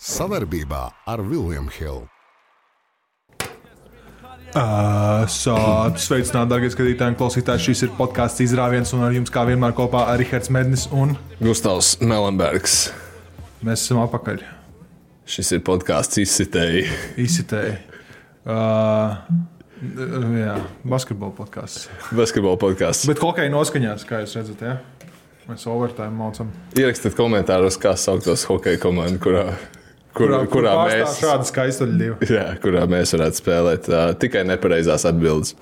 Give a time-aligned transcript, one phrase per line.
[0.00, 2.06] Savarbībā ar Vilniņu Hildu.
[4.50, 7.62] Uh, Sveicināti, darbie skatītāji un klausītāji.
[7.68, 11.98] Šis ir podkāsts izrāviens, un ar jums kā vienmēr kopā ir Rahards Mednis un Gustavs
[12.00, 12.78] Melenbergs.
[13.60, 14.40] Mēs esam apakaļ.
[15.28, 16.86] Šis ir podkāsts izsitēji.
[17.20, 17.74] Izsitēji.
[18.48, 19.20] Uh,
[20.40, 20.54] jā,
[20.88, 21.90] basketbola podkāsts.
[22.08, 23.04] Basketbola podkāsts.
[23.10, 24.78] Bet hokeja noskaņās, kā jūs redzat, ja?
[25.50, 26.48] mēs overtime maucam.
[26.78, 29.44] Ierakstiet komentāros, kā sauktos hokeja komandu, kurā,
[30.14, 32.18] kur, kurā, kurā mēs šādu skaistu līniju.
[32.38, 35.56] Jā, kurā mēs varētu spēlēt uh, tikai nepareizās atbildes.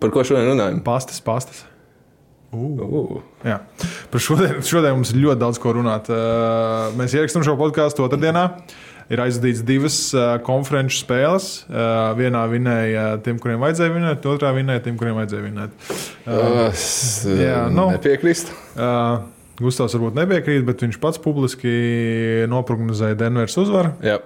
[0.00, 0.82] Par ko šodien runājam?
[0.84, 1.64] Pastas, pastas.
[2.54, 2.80] Uh.
[2.80, 3.22] Uh.
[3.46, 3.60] Jā.
[4.12, 6.10] Par šodien, šodien mums ir ļoti daudz ko runāt.
[6.12, 8.50] Uh, mēs ierakstām šo podkāstu otrdienā.
[9.12, 11.50] Ir aizdīts divas uh, konferenču spēles.
[11.68, 15.76] Uh, vienā vinēja tiem, kuriem vajadzēja vinēt, otrā vinēja tiem, kuriem vajadzēja vinēt.
[16.26, 16.88] Uh, es
[17.30, 18.56] jā, nu, nepiekrīstu.
[18.74, 21.70] Uh, Gustavs varbūt nepiekrīt, bet viņš pats publiski
[22.52, 23.94] noprognozēja Denveras uzvaru.
[24.04, 24.18] Jā.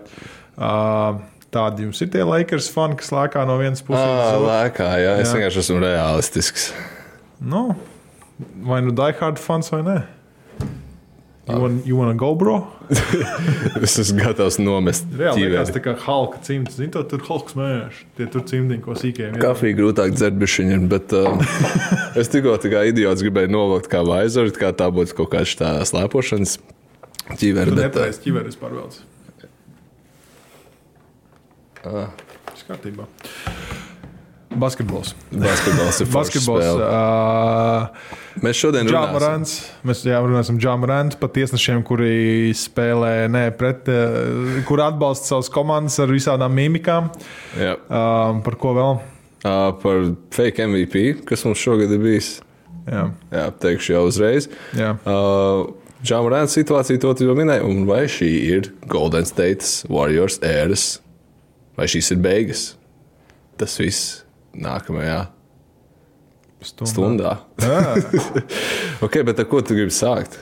[0.59, 4.05] Uh, Tādi jums ir tie Lakers fani, kas lēkā no vienas puses.
[4.07, 5.15] Ah, lēkā, jā.
[5.19, 5.35] Es jā.
[5.35, 6.69] vienkārši esmu realistisks.
[7.43, 7.65] Nu,
[8.69, 9.97] vai nu diehard fans vai nē?
[11.55, 12.57] You want, want go, bro?
[13.85, 15.07] es esmu gatavs nomest.
[15.17, 16.77] Reāli liekas, tā kā halka cimds.
[16.79, 18.07] Zini, to tur halks mēneši.
[18.19, 19.39] Tie tur cimdiņi, ko sīkiem.
[19.43, 21.43] Kafiju grūtāk dzert bišķiņiem, bet uh,
[22.21, 25.77] es tikko tā kā idiots gribēju novākt kā vaizoru, kā tā būtu kaut kāds tā
[25.91, 26.59] slēpošanas
[27.37, 27.75] ķiveri.
[27.75, 29.03] Tu nepareiz ķiveris pārvelc.
[31.81, 32.11] Ah.
[32.51, 33.09] Viss kārtībā.
[34.51, 35.15] Basketbols.
[35.31, 36.67] Basketbols ir Basketbols.
[36.83, 39.45] Uh, mēs šodien runājam.
[39.87, 39.99] Par
[40.65, 47.13] Džāmarānu, par tiesnešiem, kuri spēlē ne pret, uh, kur atbalsta savas komandas ar visādām mimikām.
[47.59, 47.77] Jā.
[47.87, 48.99] Uh, par ko vēl?
[49.41, 52.41] Uh, par fake MVP, kas mums šogad ir bijis.
[52.91, 54.51] Jā, jā teikšu jau uzreiz.
[54.77, 54.97] Jā.
[55.07, 60.95] Uh, Džāmarāna situācija, to jau minēju, un vai šī ir Golden State Warriors ēras,
[61.77, 62.65] vai šīs ir beigas?
[63.61, 64.23] Tas viss
[64.57, 65.21] nākamajā
[66.65, 66.91] stundā.
[66.93, 67.35] stundā.
[69.07, 70.39] ok, bet ar ko tu gribi sākt?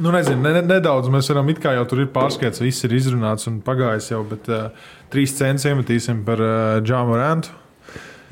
[0.00, 3.48] Nu, nezinu, ne, nedaudz mēs varam it kā jau tur ir pārskats, viss ir izrunāts
[3.50, 4.70] un pagājis jau, bet uh,
[5.12, 7.52] trīs centus iemetīsim par uh, Džāmu Rantu.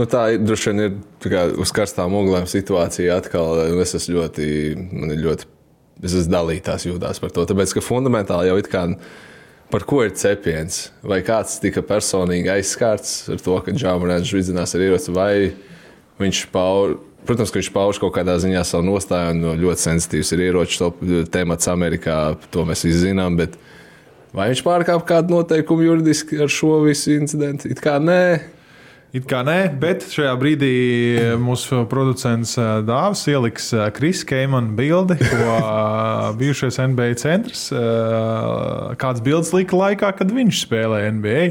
[0.01, 0.95] Nu, tā ir droši vien ir
[1.29, 3.59] kā, uz karstām oglēm situācija atkal.
[3.83, 4.47] Es esmu ļoti,
[4.95, 5.49] man ir ļoti,
[6.01, 7.45] es esmu dalītās jūtās par to.
[7.51, 8.87] Tāpēc, ka fundamentāli jau it kā
[9.71, 10.89] Par ko ir cepiens?
[11.07, 15.35] Vai kāds tika personīgi aizskārts ar to, ka Džāmarēns vidzinās ar ieroci, vai
[16.21, 16.97] viņš pauž,
[17.29, 20.91] protams, ka viņš pauž kaut kādā ziņā savu nostāju, un ļoti sensitīvs ir ieroču
[21.31, 22.19] temats Amerikā,
[22.51, 23.55] to mēs visi zinām, bet
[24.35, 27.71] vai viņš pārkāpa kādu noteikumu juridiski ar šo visu incidentu?
[27.71, 28.25] It kā nē.
[29.11, 30.75] It kā nē, bet šajā brīdī
[31.43, 39.25] mūsu producents eh, Dāvis ieliks Krisa Keimana bildi, ko eh, bijušais NBA centrs eh, kāds
[39.27, 41.43] bildes lika laikā, kad viņš spēlēja NBA.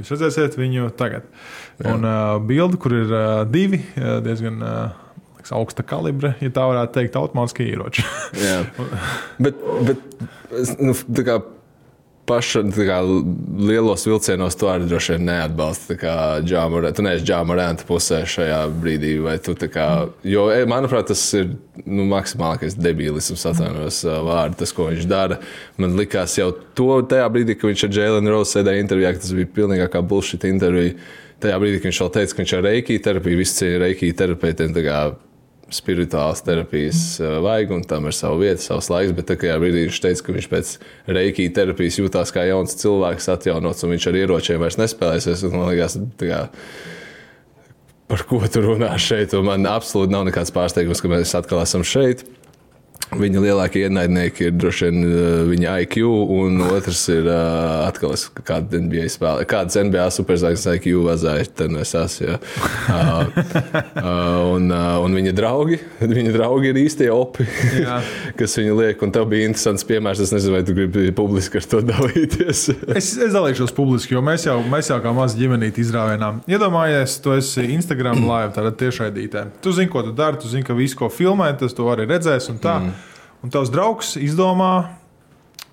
[0.00, 1.30] Jūs redzēsiet viņu tagad.
[1.78, 1.94] Jā.
[1.94, 2.08] Un
[2.48, 3.14] bildi, kur ir
[3.50, 4.58] divi diezgan
[5.54, 8.02] augsta kalibra, ja tā varētu teikt, automātiski ieroči.
[9.44, 10.02] bet, bet
[10.82, 11.38] nu, kā,
[12.26, 12.98] paša kā,
[13.68, 15.96] lielos vilcienos to arī droši vien neatbalsta.
[16.96, 19.88] Tu neesi džāmurēnta pusē šajā brīdī, tu kā,
[20.26, 21.50] jo, e, manuprāt, tas ir
[21.84, 25.40] nu, maksimālākais debilisms, atvainojos vārdu, tas, ko viņš dara.
[25.80, 29.36] Man likās jau to tajā brīdī, kad viņš ar Jēlenu Rose sēdēja intervijā, ka tas
[29.36, 30.96] bija pilnīgākā bullshit intervija.
[31.44, 34.76] Tajā brīdī, kad viņš vēl teica, ka viņš ar reiki terapiju, visi cieņa reiki terapeitiem
[35.74, 39.14] spirituālas terapijas eh, vajag, un tam ir sava vieta, savs laiks.
[39.16, 40.74] Bet tajā brīdī viņš teica, ka viņš pēc
[41.18, 45.46] reiki terapijas jutās kā jauns cilvēks, atjaunots, un viņš ar ieročiem vairs nespēlēsies.
[45.52, 45.98] Man liekas,
[48.10, 49.34] par ko tu runā šeit?
[49.36, 52.26] Un man absolūti nav nekāds pārsteigums, ka mēs atkal esam šeit.
[53.18, 55.98] Viņa lielākie ienaidnieki ir droši vien uh, viņa IQ,
[56.34, 58.14] un otrs ir uh, atkal
[58.46, 59.46] kāda NBA spēle.
[59.48, 62.04] Kāds NBA superzvaigznes IQ vazāja, esmu.
[62.24, 62.38] Ja.
[62.84, 63.26] Uh,
[63.96, 65.78] uh, un, uh, un viņa draugi,
[66.18, 67.46] viņa draugi ir īstie opi,
[68.38, 69.02] kas viņu liek.
[69.04, 70.20] Un tev bija interesants piemērs.
[70.24, 72.62] Es nezinu, vai tu gribi publiski ar to dalīties.
[72.94, 76.42] es, es dalīšos publiski, jo mēs jau, mēs jau kā mazi ģimenīti izrāvējām.
[76.50, 79.48] Iedomājies, tu esi Instagram live, tādā tiešraidītē.
[79.64, 82.52] Tu zini, ko tu dari, tu zini, ka visu, ko filmē, tas tu arī redzēs.
[82.52, 82.78] Un tā.
[82.84, 83.03] Mm.
[83.44, 84.72] Un tavs draugs izdomā,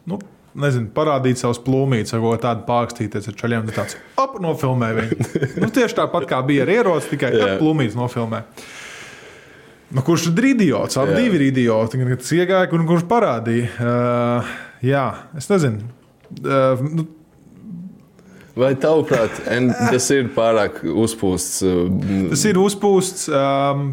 [0.09, 0.17] nu,
[0.59, 3.69] nezinu, parādīt savus plūmītes, vai tādu pārakstīties ar ceļiem.
[3.69, 5.27] Tā tāds ap, nofilmē viņu.
[5.63, 7.55] nu, tieši tāpat kā bija ar ieroci, tikai yeah.
[7.61, 8.43] plūmītes nofilmē.
[9.91, 10.99] Nu, kurš ir idiots?
[10.99, 11.23] Abi yeah.
[11.23, 11.99] divi ir idioti.
[11.99, 13.71] Gan tas iegāja, un kurš parādīja?
[13.79, 14.53] Uh,
[14.87, 15.07] jā,
[15.39, 15.87] es nezinu.
[16.43, 17.07] Uh, nu,
[18.57, 19.37] Vai tavuprāt,
[19.91, 21.61] tas ir pārāk uzpūsts?
[21.63, 23.85] uh, Tas ir uzpūsts, um,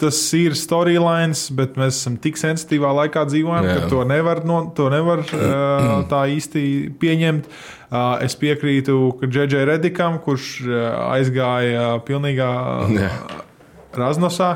[0.00, 3.78] tas ir storylines, bet mēs esam tik sensitīvā laikā dzīvojam, Jā.
[3.82, 6.66] ka to nevar, no, to nevar uh, tā īsti
[7.02, 7.50] pieņemt.
[7.86, 10.78] Uh, es piekrītu Džeģai Redikam, kurš uh,
[11.12, 12.52] aizgāja pilnīgā
[12.96, 13.12] Jā.
[14.00, 14.50] Raznosā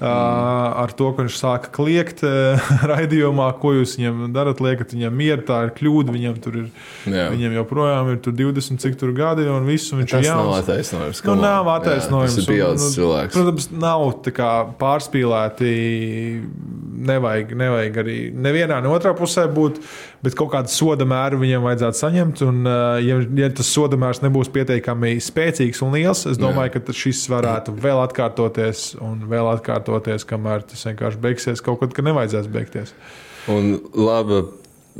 [0.00, 2.22] ar to, ka viņš sāka kliegt
[2.92, 6.66] raidījumā, ko jūs viņam darat, liekat viņam mieru, tā ir kļūda, viņam tur ir,
[7.08, 7.28] Jā.
[7.32, 10.42] viņam joprojām ir tur 20 cik tur gadi un viss, un viņš Tas ir nav
[10.44, 10.58] jauns.
[10.64, 11.22] attaisnojums.
[11.22, 11.44] Nu, come on.
[11.46, 12.36] nav Jā, attaisnojums.
[12.36, 13.36] Tas ir nu, cilvēks.
[13.36, 14.50] Protams, nav tā kā
[14.80, 15.72] pārspīlēti.
[17.06, 19.78] Nevajag, nevajag arī nevienā, ne otrā pusē būt,
[20.26, 22.42] bet kaut kādu soda mēru viņam vajadzētu saņemt.
[22.46, 26.84] Un, uh, ja, ja tas soda mērs nebūs pietiekami spēcīgs un liels, es domāju, ka
[26.88, 32.10] tas šis varētu vēl atkārtoties un vēl atkārtoties, kamēr tas vienkārši beigsies kaut kad, kad
[32.10, 32.94] nevajadzēs beigties.
[33.52, 34.42] Un labi,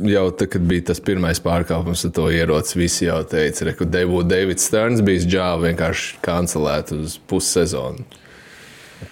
[0.07, 4.67] jau tad, kad bija tas pirmais pārkāpums, tad to ierocis visi jau teica, ka Davids
[4.69, 8.05] Sterns bija džāva vienkārši kancelēt uz pussezonu.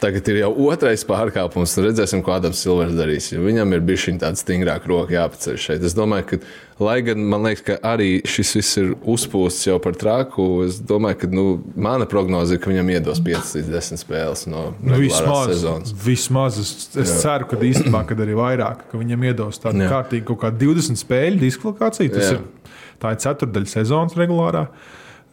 [0.02, 3.28] Tagad ir jau otrais pārkāpums, un redzēsim, ko Adams Silvers darīs.
[3.38, 5.84] Viņam ir bijis šī tāda stingrāka roka jāpaceļ šeit.
[5.86, 6.40] Es domāju, ka,
[6.82, 11.20] lai gan man liekas, ka arī šis viss ir uzpūsts jau par traku, es domāju,
[11.22, 11.46] ka nu,
[11.78, 15.94] mana prognoze ir, ka viņam iedos 5 līdz 10 spēles no Nu, vismaz, sezonas.
[16.08, 16.74] vismaz es,
[17.06, 19.94] es ceru, ka īstenībā kad arī vairāk, ka viņam iedos tādu Jā.
[19.94, 22.16] kārtīgu kaut kādu 20 spēļu diskvalifikāciju.
[22.18, 22.42] Tas Jā.
[22.42, 22.74] ir,
[23.06, 24.66] tā ir ceturdaļa sezonas regulārā.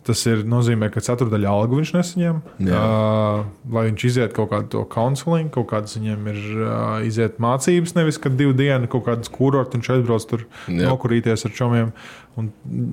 [0.03, 2.41] Tas ir, nozīmē, ka ceturdaļa algu viņš nesaņem.
[2.67, 2.79] Jā.
[2.83, 6.73] Uh, lai viņš iziet kaut kādu to counseling, kaut kādas viņam ir uh,
[7.07, 10.89] iziet mācības, nevis kad divu dienu kaut kādas kurortu viņš aizbrauc tur Jā.
[10.91, 11.95] nokurīties ar čomiem.
[12.41, 12.47] Un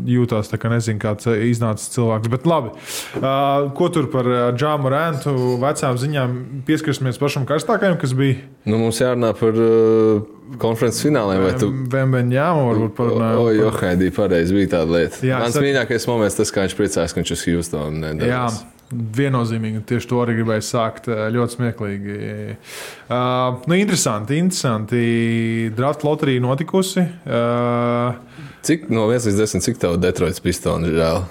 [0.04, 2.28] jūtās tā, ka nezinu, kāds uh, iznācis cilvēks.
[2.34, 2.74] Bet labi,
[3.22, 4.28] uh, ko tur par
[4.58, 5.32] Džāmu Rēntu
[5.62, 6.34] vecām ziņām
[6.68, 10.26] pieskarsimies pašam karstākajam, kas bija Nu, mums jārunā par uh,
[10.60, 11.40] konferences fināliem.
[11.46, 13.40] Vai tu Vembeņāmu, varbūt parunājam.
[13.40, 15.22] O, jo, Haidī, pareizi bija tāda lieta.
[15.24, 18.12] Jā, Mans es ar- mīļākais moments, tas, kā viņš priecājās, ka viņš uz Houstonu Jā,
[18.20, 18.60] nedavās.
[18.92, 19.84] viennozīmīgi.
[19.90, 21.08] Tieši to arī gribēju sākt.
[21.08, 22.20] eh, Ļoti smieklīgi.
[23.08, 25.02] Uh, nu, interesanti, interesanti.
[25.78, 27.06] Draft loterija notikusi.
[27.26, 28.18] Uh,
[28.66, 31.24] Cik no 1 līdz 10, cik tev Detroits pistoni žēl?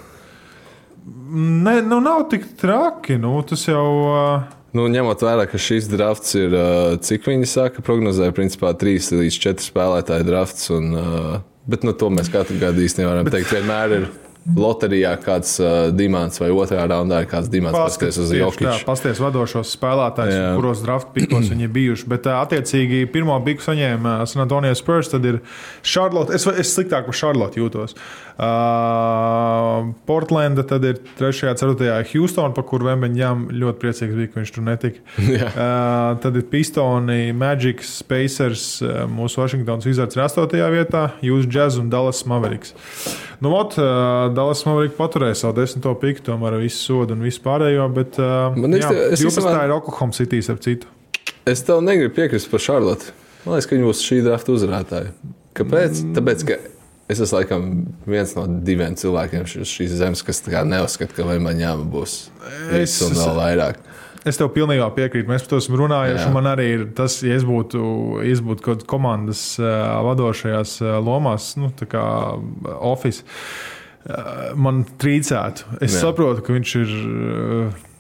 [1.29, 3.19] ne, nu, nav tik traki.
[3.21, 3.89] Nu, tas jau.
[4.09, 6.53] Uh, Nu, ņemot vērā, ka šis drafts ir,
[7.01, 10.67] cik viņi saka, prognozēja, principā 3 līdz 4 spēlētāju drafts.
[10.77, 10.91] Un,
[11.69, 13.55] bet nu, to mēs katru gadu īstenībā nevaram teikt.
[13.57, 14.05] Vienmēr ir
[14.57, 18.87] loterijā kāds uh, dimants vai otrā raundā ir kāds dimants, paskaties uz Jokiču.
[18.89, 20.53] Pasties vadošos spēlētājus, Jā.
[20.57, 22.09] kuros draft pikos viņi ir bijuši.
[22.15, 25.43] Bet, ā, attiecīgi, pirmo piku saņēma ā, San Antonio Spurs, tad ir
[25.83, 26.35] Charlotte.
[26.37, 27.97] Es, es sliktāk par Charlotte jūtos.
[27.97, 28.28] Uh,
[30.07, 31.43] Portlanda, tad ir 3.
[31.51, 32.05] un 4.
[32.13, 35.03] Houston, pa kuru Vembeņģām ļoti priecīgs bija, ka viņš tur netika.
[35.35, 35.49] Jā.
[35.51, 40.55] Uh, tad ir Pistoni, Magic, Spacers, uh, mūsu Washingtons Wizards ir 8.
[40.75, 42.75] vietā, Jūs Jazz un Dallas Mavericks.
[43.43, 47.43] Nu, ot, uh, Dallas Mavericks paturēja savu desmito piku, tomēr ar visu sodu un visu
[47.45, 49.29] pārējo, bet uh, Man jā, es 12.
[49.35, 50.91] īstenībā- ir Oklahoma City ar citu.
[51.49, 53.13] Es tev negribu piekrist par Charlotte.
[53.45, 55.15] Man liekas, ka viņi būs šī drafta uzvarētāji.
[55.59, 56.03] Kāpēc?
[56.05, 56.17] Mm.
[56.19, 56.59] Tāpēc, ka
[57.09, 57.69] es esmu laikam
[58.07, 62.19] viens no diviem cilvēkiem šīs zemes, kas neuzskata, ka Vembaņāma būs.
[62.73, 63.77] Es- Es un vēl vairāk.
[64.27, 65.29] Es tev pilnībā piekrītu.
[65.31, 66.33] Mēs par to esam runājuši.
[66.35, 69.43] Man arī ir tas, ja es būtu, es būtu kaut kādas komandas
[70.05, 72.03] vadošajās lomās, nu, tā kā
[72.81, 73.23] Office,
[74.09, 75.79] uh, man trīcētu.
[75.81, 76.09] Es Jā.
[76.09, 76.97] Saprotu, ka viņš ir.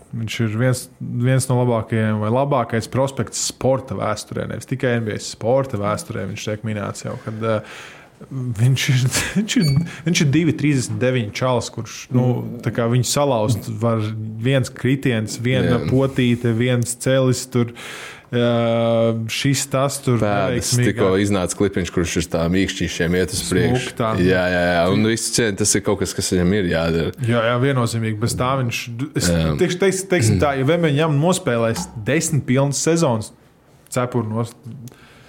[0.09, 4.47] Viņš ir viens, viens no labākajiem, vai labākais prospekts sporta vēsturē.
[4.49, 6.23] Nevis tikai NBA sporta vēsturē.
[6.31, 7.83] Viņš tiek minēts jau, kad uh,
[8.29, 9.07] viņš ir,
[9.39, 9.73] viņš ir,
[10.09, 12.29] viņš ir 2,39 čalis, kurš nu,
[12.65, 14.03] viņu salauzt var
[14.43, 15.83] viens kritiens, viena Jā.
[15.91, 17.45] potīte, viens celis.
[17.49, 17.71] Tur,
[18.35, 20.91] uh, šis tas tur neveiksmīgāk.
[20.93, 23.95] tikko iznāca klipiņš, kurš uz tām īkšķīšiem iet uz priekšu.
[24.27, 24.85] Jā, jā, jā.
[24.93, 27.17] Un viss cien, tas ir kaut kas, kas viņam ir jādara.
[27.23, 28.21] Jā, jā, viennozīmīgi.
[28.21, 28.85] Bez tā viņš.
[29.15, 29.31] Es
[29.63, 33.33] tieši teiks, teiksim, tā, ja viņam nospēlēs desmit pilnas sezonas,
[33.95, 34.45] cepuri no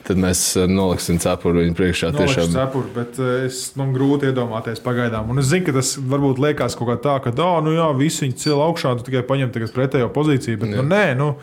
[0.08, 2.12] Tad mēs eh, noliksim cepuri viņa priekšā.
[2.16, 2.54] Nolikšu Tiešām.
[2.56, 5.32] cepuri, bet eh, es, man grūti iedomāties pagaidām.
[5.34, 8.26] Un es zinu, ka tas varbūt liekas kaut kā tā, ka, ah, nu jā, visi
[8.26, 10.62] viņi cēlā augšā, tu tikai paņem tagad pretējo pozīciju.
[10.64, 11.34] Bet, nu, nē, nu,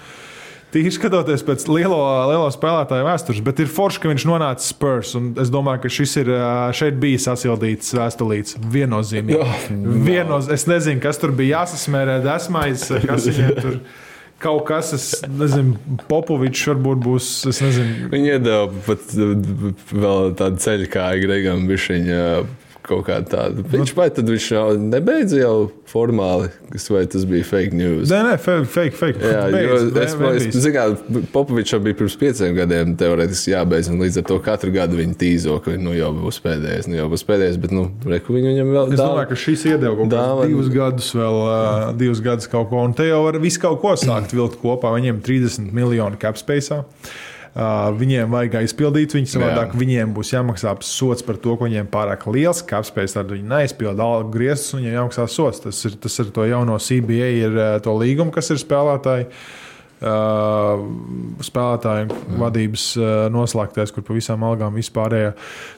[0.75, 5.13] tīri skatoties pēc lielo, lielo spēlētāju vēstures, bet ir forši, ka viņš nonāca Spurs.
[5.45, 6.49] Es domāju, ka šis ir eh,
[6.81, 9.39] šeit bijis sasildīts vēstulīts viennozīmīgi.
[9.45, 9.79] Jā.
[10.09, 13.81] Viennoz, es nezinu, kas tur bija jāsasmērē, desmais, kas viņiem tur.
[14.43, 15.79] Kaut kas, es nezinu,
[16.11, 17.29] Popovičs varbūt būs.
[18.13, 19.33] Viņi iedeva pat eh,
[19.97, 22.21] vēl tādu ceļu kā Gregam Bišķiņa
[22.87, 23.65] kaut kāda tāda.
[23.73, 26.51] Viņš vai tad viņš jau nebeidza jau formāli,
[26.91, 28.11] vai tas bija fake news?
[28.11, 29.23] Nē, nē, fake, fake.
[29.23, 34.21] Jā, Beidz, es, es, es zinu, Popovičam bija pirms pieciem gadiem teorētiski jābeidz, un līdz
[34.23, 37.61] ar to katru gadu viņi tīzo, ka nu, jau būs pēdējais, nu, jau būs pēdējais,
[37.63, 41.13] bet, nu, reku viņu viņam vēl Es domāju, ka šis iedeva kaut kādus divus gadus,
[41.17, 42.83] vēl uh, divus gadus kaut ko.
[42.87, 44.93] Un te jau var visu kaut ko sākt vilkt kopā.
[44.97, 46.83] Viņiem ir 30 miljoni capspace.
[47.57, 49.81] Uh, viņiem vajag aizpildīt, viņi savādāk Jā.
[49.81, 54.35] viņiem būs jāmaksā sots par to, ka viņiem pārāk liels capspace, tad viņi neizpilda algu
[54.35, 55.63] griestus, un viņiem jāmaksā sots.
[55.65, 59.31] Tas ir, tas ir to jauno CBA, ir uh, to līgumu, kas ir spēlētāji.
[59.31, 59.66] Uh,
[61.47, 62.37] spēlētāju Mm.
[62.41, 65.33] vadības uh, noslēgtais, kur pa visām algām vispārējā.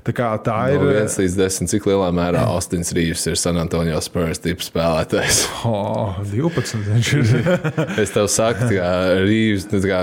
[0.06, 0.80] Tā, kā, tā ir.
[0.82, 5.44] No 1 līdz 10, cik lielā mērā Austins Rīvs ir San Antonio Spurs tips spēlētājs.
[5.68, 6.80] Oh, 12.
[6.88, 7.48] Viņš ir.
[8.02, 8.88] Es tev saku, ka
[9.22, 10.00] Rīvs, nu, tā, kā,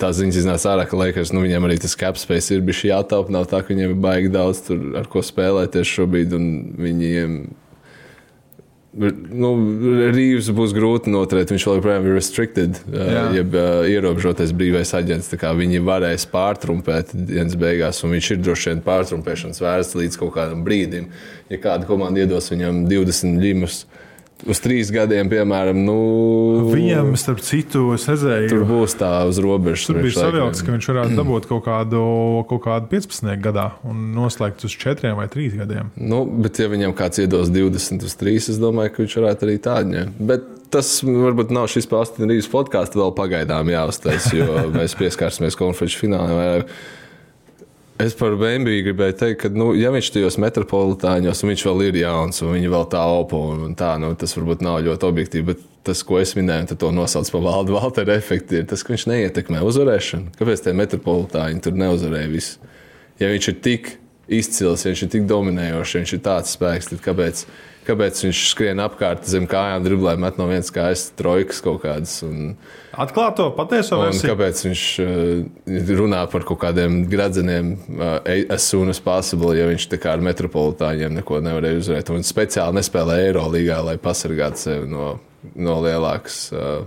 [0.00, 3.32] tā ziņas iznāca ārā, ka Lakers, nu, viņiem arī tas capspace ir bijis jātaupa.
[3.34, 6.48] Nav tā, ka viņiem ir baigi daudz tur, ar ko spēlēties šobrīd, un
[6.80, 7.36] viņiem.
[8.94, 9.48] Nu,
[10.14, 11.50] Rīvs būs grūti noturēt.
[11.50, 13.24] Viņš joprojām ir restricted, Jā.
[13.24, 15.32] uh, jeb uh, ierobežotais brīvais aģents.
[15.34, 20.62] Viņi varēs pārtrumpēt dienas beigās, un viņš ir droši vien pārtrumpēšanas vērsts līdz kaut kādam
[20.66, 21.10] brīdim.
[21.50, 23.82] Ja kāda komanda iedos viņam 20 ģimus
[24.50, 25.96] uz trīs gadiem, piemēram, nu,
[26.70, 29.86] Viņam, starp citu, es redzēju, tur būs tā uz robežas.
[29.88, 32.02] tur bija savilkts, ka viņš varētu dabūt kaut kādu,
[32.50, 33.30] kaut kādu 15.
[33.44, 35.92] gadā un noslēgt uz 4 vai 3 gadiem.
[35.96, 39.56] Nu, bet, ja viņam kāds iedos 20 uz 3, es domāju, ka viņš varētu arī
[39.64, 40.20] tādu ņemt.
[40.32, 46.04] Bet tas varbūt nav šis pastāstījums Rīgas podkāsts vēl pagaidām jāuztais, jo mēs pieskarsimies konferenču
[46.04, 46.50] finālā.
[48.02, 51.98] Es par Bēnbiju gribēju teikt, ka, nu, ja viņš tajos metropolitāņos, un viņš vēl ir
[52.00, 55.62] jauns, un viņi vēl tā opo, un tā, nu, tas varbūt nav ļoti objektīvi, bet
[55.86, 59.06] tas, ko es minēju, tad to nosauc par valdu Valteru efektu, ir tas, ka viņš
[59.12, 60.34] neietekmē uzvarēšanu.
[60.40, 62.72] Kāpēc tie metropolitāņi tur neuzvarēja visu?
[63.22, 63.92] Ja viņš ir tik
[64.28, 67.44] izcils, viņš ir tik dominējošs, viņš ir tāds spēks, kāpēc,
[67.84, 72.16] kāpēc viņš skrien apkārt zem kājām, driblē, met no vienas kājas trojkas kaut kādas?
[72.26, 72.54] Un,
[72.94, 74.30] Atklāt to patieso versiju.
[74.32, 78.16] kāpēc viņš uh, runā par kaut kādiem gradzeniem, uh,
[78.54, 82.12] as soon as possible, ja viņš tā kā ar metropolitāņiem neko nevarēja uzvarēt?
[82.14, 85.16] Un speciāli nespēlē Eirolandā, lai pasargātu sevi no,
[85.54, 86.84] no lielākas uh,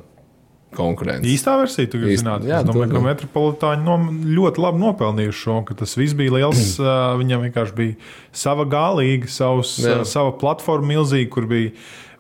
[0.78, 1.28] konkurences.
[1.34, 2.46] Īstā versija, tu gribi zināt.
[2.48, 4.08] jā, Es domāju, to- ka metropolitāņi nom,
[4.38, 6.78] ļoti labi nopelnījuši šo, ka tas viss bija liels.
[7.22, 7.96] Viņam vienkārši bija
[8.32, 10.04] sava galīga, savs, Jā.
[10.06, 11.74] sava platforma milzīga, kur bija.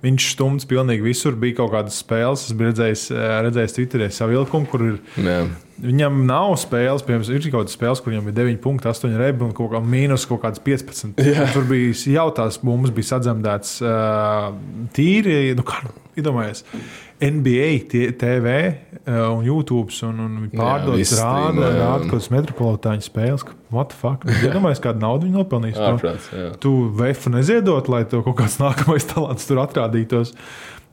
[0.05, 2.43] Viņš stumts pilnīgi visur, bija kaut kādas spēles.
[2.45, 3.05] Es biju redzējis,
[3.47, 5.39] redzējis Twitterī savilkumu, kur ir Jā.
[5.77, 9.69] Viņam nav spēles, piemēram, ir kaut kāda spēle, kur viņam bija 9,8 rebi un kaut
[9.75, 11.21] kā mīnus kaut kāds 15.
[11.21, 11.45] Jā.
[11.53, 14.47] Tur bija jau tās bumbas, bija sadzemdētas uh,
[14.97, 15.53] tīri.
[15.57, 15.83] Nu, kā,
[16.17, 16.63] iedomājies,
[17.21, 17.69] NBA,
[18.17, 18.55] TV
[19.07, 23.45] un YouTube un, un viņi Jā, pārdod, viss rāda, rāda kaut kādas metropolitāņu spēles.
[23.45, 24.25] ka What the fuck?
[24.47, 25.75] Iedomājies, kādu naudu viņi nopelnīs.
[25.77, 25.87] to.
[25.91, 26.31] Ārprāts.
[26.63, 30.33] Tu vefu neziedot, lai tev kaut kāds nākamais talants tur atrādītos.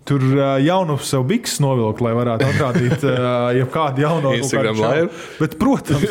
[0.04, 4.90] Tur uh, jaunu sev bikses novilkt, lai varētu atrādīt uh, jebkādu jaunu kaut Instagram kādu
[4.90, 5.08] live?
[5.40, 6.04] Bet, protams,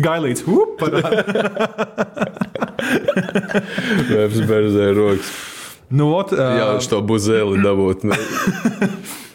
[0.08, 0.82] gailīts, up,
[4.08, 5.30] Vēps berzē rokas.
[5.94, 8.08] nu, ot, Jā, uh, viņš to buzeli dabūt.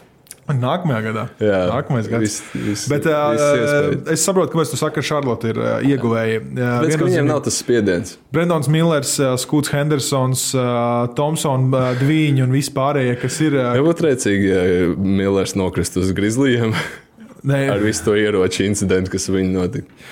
[0.64, 1.24] Nākamajā gadā.
[1.40, 2.24] Jā, Nākamais gads.
[2.24, 4.10] Viss, viss, Bet uh, viss iespējas.
[4.12, 6.42] es saprotu, kāpēc tu saki, ka Šarlote ir uh, ieguvēja.
[6.42, 8.16] Uh, Tāpēc, ka viņiem nav tas spiediens.
[8.34, 13.56] Brendons Millers, uh, Skūts Hendersons, uh, Thompsons, uh, Dvīņi un vispārējie, kas ir.
[13.56, 16.76] Uh, Jā, būtu rēcīgi, ja Millers nokrist uz Grizzlyiem
[17.50, 20.04] ne, ar visu to ieroču incidentu, kas viņam notika.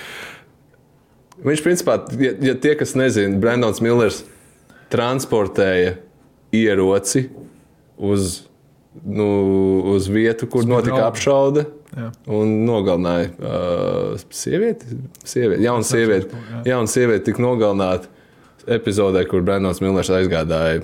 [1.43, 4.21] Viņš, principā, ja, ja tie, kas nezina, Brendons Millers
[4.93, 5.97] transportēja
[6.55, 7.25] ieroci
[7.97, 8.43] uz,
[9.01, 9.27] nu,
[9.95, 11.07] uz vietu, kur notika draugi.
[11.07, 11.65] apšaude.
[11.93, 12.07] Jā.
[12.33, 14.97] Un nogalināja uh, sievieti.
[15.29, 15.61] sievieti.
[15.65, 18.09] Jauna sieviete, jauna sieviete tika nogalināta
[18.73, 20.81] epizodē, kur Brendons Millers aizgādāja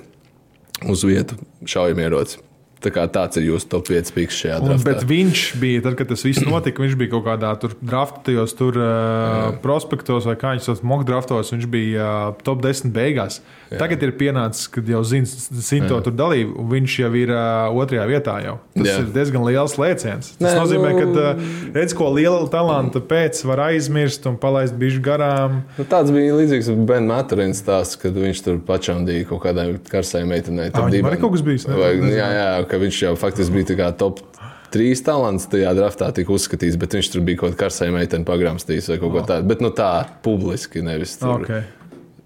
[0.89, 2.43] uz vietu šaujamieroci.
[2.79, 5.07] Tā kā tāds ir jūsu top 5 piks šajā Un, bet draftā.
[5.09, 9.50] viņš bija, tad, kad tas viss notika, viņš bija kaut kādā tur draftajos, tur uh,
[9.63, 11.51] prospektos vai kā viņš tos mock draftos.
[11.51, 13.41] Viņš bija uh, top 10 beigās.
[13.69, 13.81] Jā.
[13.83, 17.67] Tagad ir pienācis, kad jau zina zin to tur dalību, un viņš jau ir uh,
[17.83, 18.38] otrajā vietā.
[18.45, 18.55] Jau.
[18.77, 18.95] Tas Jā.
[19.03, 20.31] Ir diezgan liels lēciens.
[20.39, 21.43] Tas Nē, nozīmē, nu- ka uh,
[21.75, 25.59] redz, ko liela talanta pēc var aizmirst un palaist bišķi garām.
[25.77, 30.71] Nu, tāds bija līdzīgs Ben Maturins stāsts, kad viņš tur pačamdīja kaut kādai karsai meitenei.
[30.71, 31.77] Viņam arī kaut kas bijis, ne?
[31.77, 34.21] Vai, jā, jā, ka viņš jau faktiski bija top.
[34.69, 38.91] Trīs talants tajā draftā tika uzskatīts, bet viņš tur bija kaut kāda karsai meitene pagramstījis
[38.91, 39.49] vai kaut ko tādu.
[39.49, 41.41] Bet nu, tā publiski nevis tur.
[41.41, 41.65] Okay.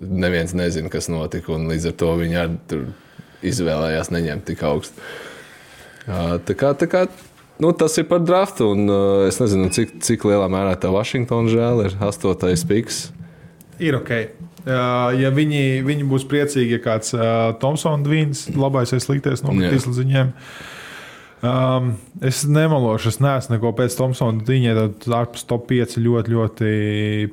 [0.04, 2.90] Neviens nezina, kas notika, un līdz ar to viņi arī tur
[3.48, 5.08] izvēlējās neņemt tik augstu.
[6.04, 7.06] Tā kā, tā kā,
[7.64, 11.52] nu, tas ir par draftu, un uh, es nezinu, cik, cik lielā mērā tā Vašingtona
[11.52, 13.06] žēl ir astotais piks.
[13.80, 14.43] ir ok.
[14.68, 20.00] Ja viņi, viņi būs priecīgi, ja kāds uh, Tomsons Dvīns, labais vai sliktais, nokritīs līdz
[20.06, 20.30] viņiem.
[21.44, 21.90] Um,
[22.24, 26.70] es nemalošu, es neesmu neko pēc Thompsona dīņa, tad ārpus top 5 ļoti, ļoti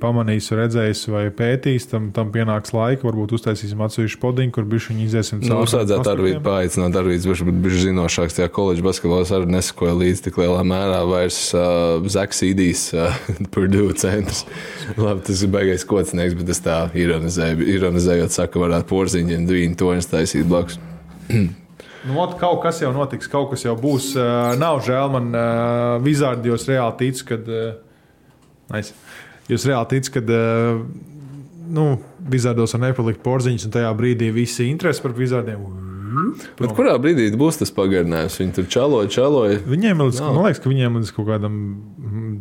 [0.03, 1.87] pamanījis, redzējis vai pētījis.
[1.93, 6.35] Tam, tam pienāks laika, varbūt uztaisīsim atsevišķu podiņu, kur bišķi iziesim Nu, mums vajadzētu arī
[6.43, 8.41] paaicināt, arī viņš būtu bijis zinošāks.
[8.41, 11.01] Tajā koledžas basketbolā arī nesakoja līdzi tik lielā mērā.
[11.07, 13.15] Vairs uh, Zaks Idīs, uh,
[13.55, 14.43] Purdue centrs.
[14.99, 17.63] Labi, tas ir baigais kocinieks, bet es tā ironizēju.
[17.79, 20.83] Ironizējot, saka, varētu porziņiem divi toņus taisīt blakus.
[22.09, 24.15] Nu, ot, kaut kas jau notiks, kaut kas jau būs.
[24.17, 27.41] Uh, nav žēl man uh, vizārdi, jo es reāli ticu, ka.
[27.45, 27.75] Uh,
[28.73, 28.97] nice.
[29.51, 30.81] Jūs reāli ticat, ka uh,
[31.77, 31.87] nu,
[32.31, 35.67] vizārdos var nepalikt porziņš, un tajā brīdī visi interesi par vizārdiem.
[36.59, 38.39] Bet kurā brīdī būs tas pagarinājums?
[38.41, 39.61] Viņi tur čaloja, čaloja.
[39.67, 40.37] Viņiem līdz, Nav.
[40.37, 41.57] man liekas, ka viņiem līdz kaut kādam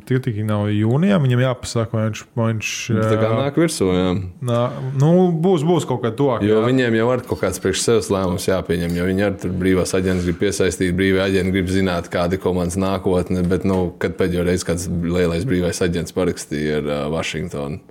[0.09, 1.19] tirtiņam nav jūnijā.
[1.23, 2.23] Viņam jāpasaka, vai viņš.
[2.37, 3.89] Vai viņš Tā kā nāk virsū.
[3.93, 4.07] Jā.
[4.49, 4.61] nā,
[5.01, 5.11] nu,
[5.45, 6.45] būs, būs kaut kā tuvāk.
[6.47, 6.65] Jo jā.
[6.69, 10.25] viņiem jau ir kaut kāds priekš sevis lēmums jāpieņem, jo viņi arī tur brīvās aģents
[10.27, 13.45] grib piesaistīt, brīvie aģenti grib zināt, kāda ir komandas nākotne.
[13.49, 17.81] Bet, nu, kad pēdējo reizi kāds lielais brīvais aģents parakstīja ar uh, Vašingtonu?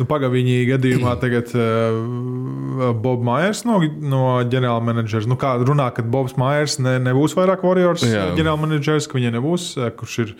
[0.00, 5.28] Nu, Pagaidām, viņa gadījumā tagad uh, Bobs Maiers no, no ģenerāla menedžera.
[5.28, 8.30] Nu, kā runā, ka Bobs Maiers ne, nebūs vairāk Warriors Jā.
[8.38, 10.34] ģenerāla menedžers, ka viņa nebūs, uh, kurš ir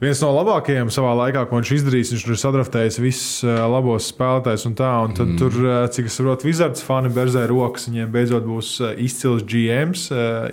[0.00, 2.14] viens no labākajiem savā laikā, ko viņš izdarījis.
[2.14, 4.94] Viņš tur ir sadraftējis visus labos spēlētājus un tā.
[5.04, 5.40] Un tad mm.
[5.42, 5.58] tur,
[5.92, 7.90] cik es saprotu, Wizards fani berzē rokas.
[7.90, 10.06] Viņiem beidzot būs izcils GMs.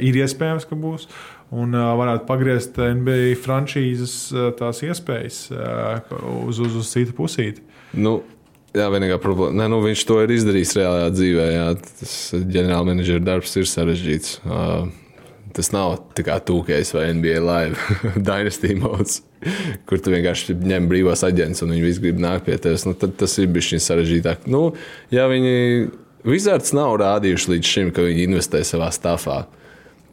[0.04, 1.08] Ir iespējams, ka būs.
[1.56, 7.64] Un uh, varētu pagriezt NBA frančīzes uh, tās iespējas uh, uz, uz, uz citu pusīti.
[7.96, 8.20] Nu,
[8.76, 9.56] jā, vienīgā problēma.
[9.62, 11.46] Nē, nu, viņš to ir izdarījis reālajā dzīvē.
[11.54, 11.68] Jā.
[12.02, 14.40] Tas ģenerālmenedžera darbs ir sarežģīts.
[14.44, 14.90] Uh,
[15.56, 19.22] tas nav tikai tūkējs vai NBA live dynasty modes,
[19.90, 22.86] kur tu vienkārši ņem brīvos aģentus un viņi visi grib nākt pie tevis.
[22.90, 24.50] Nu, tad tas ir bijis sarežģītāk.
[24.52, 24.70] Nu,
[25.14, 25.56] ja viņi
[26.28, 29.46] Wizards nav rādījuši līdz šim, ka viņi investē savā stāvā.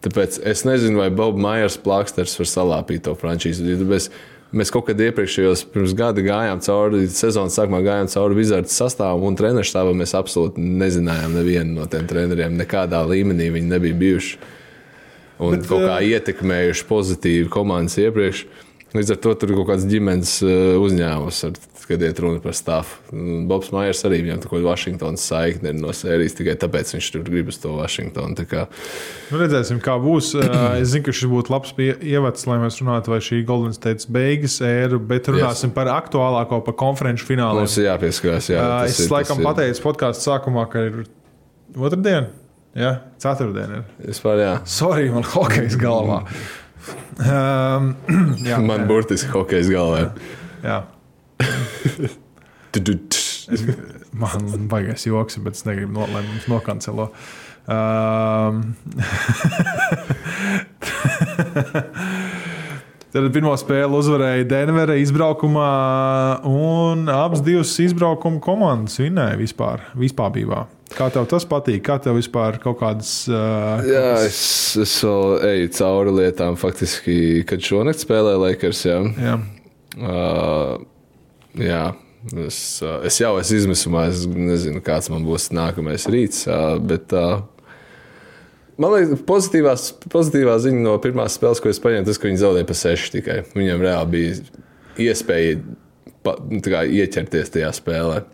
[0.05, 3.77] Tāpēc es nezinu, vai Bobs Maijers plāksters var salāpīt to frančīzi.
[3.81, 4.11] Tāpēc
[4.55, 9.39] Mēs kaut kad iepriekšējos pirms gada gājām cauri, sezonas sākumā gājām cauri Wizards sastāvam un
[9.39, 9.99] treneru stāvam.
[9.99, 12.55] Mēs absolūti nezinājām nevienu no tiem treneriem.
[12.61, 14.39] Nekādā līmenī viņi nebija bijuši.
[15.43, 18.45] Un Bet, kaut kā ietekmējuši pozitīvi komandas iepriekš.
[18.95, 21.57] Līdz ar to tur ir kaut kāds ģimenes eh, uzņēmums, ar,
[21.89, 22.95] kad iet runa par stāvu.
[23.51, 27.51] Bobs Maijers arī viņam tur Vašingtonas saikne ir no sērijas, tikai tāpēc viņš tur grib
[27.51, 28.47] uz to Vašingtonu.
[28.47, 28.69] Kā-
[29.33, 30.31] Nu, redzēsim, kā būs.
[30.39, 34.07] Uh, es zinu, ka šis būtu labs ievads, lai mēs runātu, vai šī Golden State
[34.15, 35.77] beigas ēra, bet runāsim yes.
[35.77, 37.67] par aktuālāko, par konferenču fināliem.
[37.67, 38.53] Mums ir jāpieskarās.
[38.55, 41.03] Jā, tas es ir- laikam ir- pateicu podkāstu sākumā, ka ir
[41.77, 42.29] otrdiena,
[42.79, 43.01] ja?
[43.19, 43.83] ceturtdiena.
[43.83, 44.11] Ir.
[44.15, 44.55] Vispār, jā.
[44.71, 46.23] Sorry, man hokejs galvā.
[47.19, 47.95] Um,
[48.49, 50.01] jā, Man burtiski hokejs galvā.
[50.65, 50.79] jā.
[54.15, 57.07] Man baigās joks, bet es negribu, no, lai mums nokancelo.
[57.65, 58.55] Um,
[63.15, 65.69] Tad pirmo spēli uzvarēja Denvera izbraukumā,
[66.51, 70.35] un abas divas izbraukuma komandas vinēja vispār, vispār.
[70.93, 71.81] Kā tev tas patīk?
[71.87, 73.13] Kā tev vispār kaut kādas.
[73.31, 74.39] Uh, Jā, es,
[74.79, 77.17] es vēl eju cauri lietām, faktiski,
[77.49, 78.85] kad šonakt spēlēju Lakers.
[78.87, 79.01] Jā.
[79.25, 79.39] jā.
[79.97, 80.85] Uh,
[81.59, 81.85] jā.
[82.45, 86.45] Es, uh, es jau esmu izmisumā, es nezinu, kāds man būs nākamais rīts.
[86.49, 87.43] Uh, bet, uh,
[88.75, 92.67] Man liekas, pozitīvās, pozitīvā ziņa no pirmās spēles, ko es paņēmu, tas, ka viņi zaudēja
[92.67, 93.37] pa sešu tikai.
[93.55, 95.61] Viņam reāli bija iespēja
[96.27, 96.35] pa,
[96.67, 98.25] kā ieķerties tajā spēlē.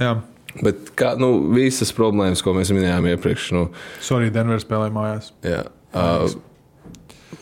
[0.00, 0.16] jā.
[0.62, 3.66] Bet kā, nu, visas problēmas, ko mēs minējām iepriekš, nu,
[4.04, 5.30] Sorry, Denver spēlēja mājās.
[5.42, 5.64] Jā,
[5.98, 6.28] uh,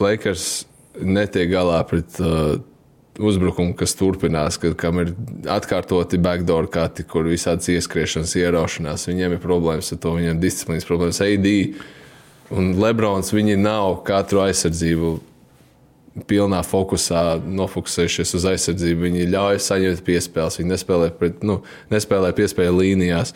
[0.00, 0.64] Lakers
[0.96, 2.56] netiek galā pret uh,
[3.20, 5.12] uzbrukumu, kas turpinās, kad, kam ir
[5.52, 9.08] atkārtoti backdoor kati, kur visādas ieskriešanas, ieraušanās.
[9.10, 11.20] Viņiem ir problēmas ar to, viņiem ir disciplīnas problēmas.
[11.24, 15.12] AD un Lebrons viņi nav katru aizsardzību.
[16.28, 19.06] Pilnā fokusā nofokusējušies uz aizsardzību.
[19.06, 20.58] Viņi ļauj saņemt piespēles.
[20.60, 23.32] Viņi nespēlē, pret, nu, nespēlē piespēļu līnijās.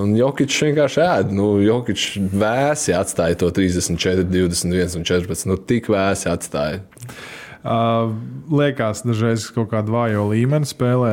[0.00, 1.34] Un Jokic vienkārši ēd.
[1.36, 5.50] Nu, Jokic vēsi atstāja to 34, 21 un 14.
[5.50, 6.80] Nu, tik vēsi atstāja.
[7.60, 8.14] Uh,
[8.48, 11.10] liekas, dažreiz kaut kāda vājo līmeņa spēlē,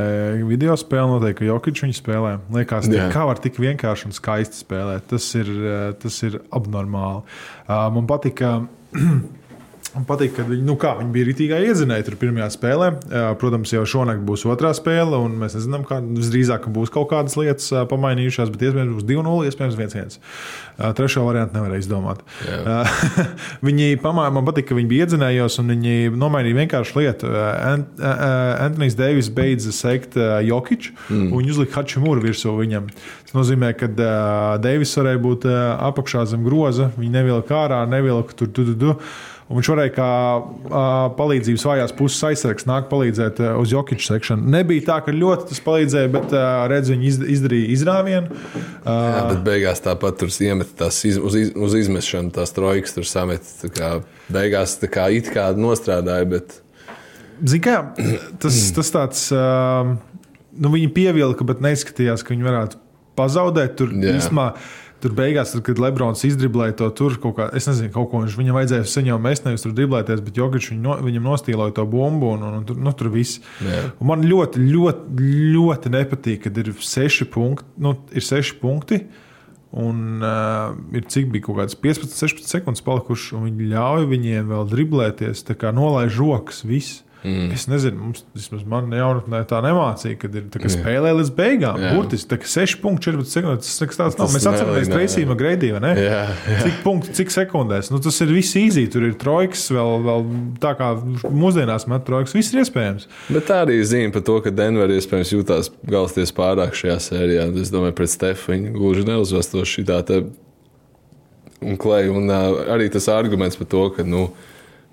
[0.48, 2.32] video spēlē, noteikti, Jokic viņu spēlē.
[2.56, 3.10] Liekas, Jā.
[3.12, 5.10] kā var tik vienkārši un skaisti spēlēt.
[5.12, 5.52] Tas ir,
[6.00, 7.26] tas ir abnormāli.
[7.68, 8.62] Uh, man patika.
[9.98, 12.88] Man patīk, ka viņi, nu kā, viņi bija rītīgā iezinēja tur pirmajā spēlē.
[13.42, 17.72] Protams, jau šonakt būs otrā spēle, un mēs nezinām, kā visdrīzāk būs kaut kādas lietas
[17.90, 20.20] pamainījušās, bet iespējams būs 2-0, iespējams 1-1.
[21.00, 22.22] Trešo variantu nevarēja izdomāt.
[23.68, 27.32] viņi pamāja, man patīk, ka viņi bija iedzinējos, un viņi nomainīja vienkārši lietu.
[28.68, 31.32] Antonius Deivis beidza sekt Jokiču, mm.
[31.32, 32.92] un viņi uzlika Hačimūru virsū viņam.
[33.26, 33.90] Tas nozīmē, ka
[34.62, 38.94] Deivis varēja būt apakšā zem groza, viņi nevilka ārā, nevilka tur, tur, tur.
[38.94, 40.80] tur Un viņš varēja kā uh,
[41.16, 44.44] palīdzības vājās puses aizsargs nākt palīdzēt uh, uz jokiču sekšanu.
[44.52, 48.36] Nebija tā, ka ļoti tas palīdzēja, bet uh, redz, viņi iz, izdarīja izrāvienu.
[48.58, 52.98] Uh, Jā, bet beigās tāpat tur iemet tās iz, uz, iz, uz izmešanu, tās trojkas
[52.98, 53.48] tur samet.
[53.62, 53.92] Tā kā,
[54.36, 56.58] beigās tā kā it kā nostrādāja, bet.
[57.40, 57.78] Zini, kā
[58.44, 59.96] tas, tas tāds, uh,
[60.60, 62.84] nu viņi pievilka, bet neizskatījās, ka viņi varētu
[63.16, 63.80] pazaudēt.
[63.80, 64.50] Tur īstenībā.
[64.52, 68.24] Yeah Tur beigās, tad, kad Lebrons izdriblēja to tur kaut kā, es nezinu, kaut ko
[68.24, 71.86] viņš viņam vajadzēja saņemt, mēs nevis tur driblēties, bet Jokic viņu, no, viņam nostīloja to
[71.90, 73.44] bumbu un, un, un tur, nu, tur viss.
[74.02, 77.70] Man ļoti, ļoti, ļoti nepatīk, kad ir seši punkti.
[77.86, 79.04] Nu, ir seši punkti
[79.76, 84.54] Un uh, ir cik bija kaut kādas 15, 16 sekundes palikušas, un viņi ļauj viņiem
[84.54, 86.64] vēl driblēties, tā kā nolaiž rokas.
[86.68, 87.04] Viss.
[87.26, 87.50] Mm.
[87.56, 91.80] Es nezinu, mums vismaz man jaunatnē tā nemācīja, kad ir tā, spēlē līdz beigām.
[91.82, 91.94] Jā.
[91.98, 93.72] Burtiski tā, 6,14 sekundes.
[93.80, 94.30] Tas, tāds nav.
[94.36, 95.82] Mēs atceramies Tracy'ma Greidīva.
[96.62, 97.90] Cik punktu, cik sekundēs.
[97.94, 98.86] Nu, tas ir viss īzī.
[98.94, 100.28] Tur ir trojkas, vēl, vēl
[100.64, 100.92] tā kā
[101.26, 102.36] mūsdienās met trojkas.
[102.38, 103.08] Viss ir iespējams.
[103.34, 107.48] Bet tā arī zīme par to, ka Denver iespējams jūtās galsties pārāk šajā sērijā.
[107.64, 110.22] Es domāju, pret Stefu viņi gluži neuzvestos šī tā.
[111.58, 114.06] Un, klai, un uh, arī tas arguments par to, ka.
[114.06, 114.28] Nu,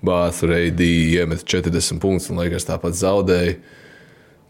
[0.05, 3.57] Bāzes reidī iemet 40 punktus, un Lakers tāpat zaudēja.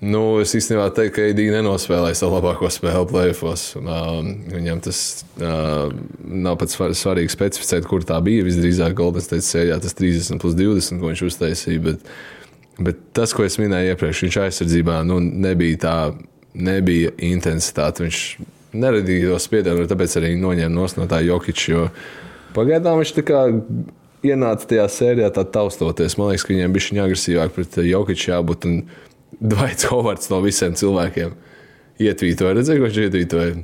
[0.06, 3.64] Nu, es īstenībā teiktu, ka AD nenospēlēja savu labāko spēli plēsofos.
[3.80, 4.18] Uh,
[4.52, 5.00] viņam tas
[5.40, 5.88] uh,
[6.20, 8.44] nav pats svarīgi specificēt, kur tā bija.
[8.46, 11.84] Visdrīzāk Golden State sērijā tas 30 plus 20, ko viņš uztaisīja.
[11.88, 12.12] Bet,
[12.78, 15.98] bet tas, ko es minēju iepriekš, viņš aizsardzībā nu, nebija tā,
[16.54, 18.04] nebija intensitāte.
[18.04, 18.22] Viņš
[18.76, 21.88] neradīja to spiedienu, tāpēc arī noņēma no tā Jokiča.
[22.56, 23.46] Pagaidām viņš tā kā
[24.26, 26.18] ienāca tajā sērijā tā taustoties.
[26.20, 28.68] Man liekas, ka viņiem bija viņa agresīvāk pret Jokiču jābūt.
[28.70, 28.82] Un
[29.54, 31.34] Dvaits Hovards no visiem cilvēkiem
[32.02, 32.58] ietvītoja.
[32.60, 33.56] Redzēju, ko viņš ietvītoja.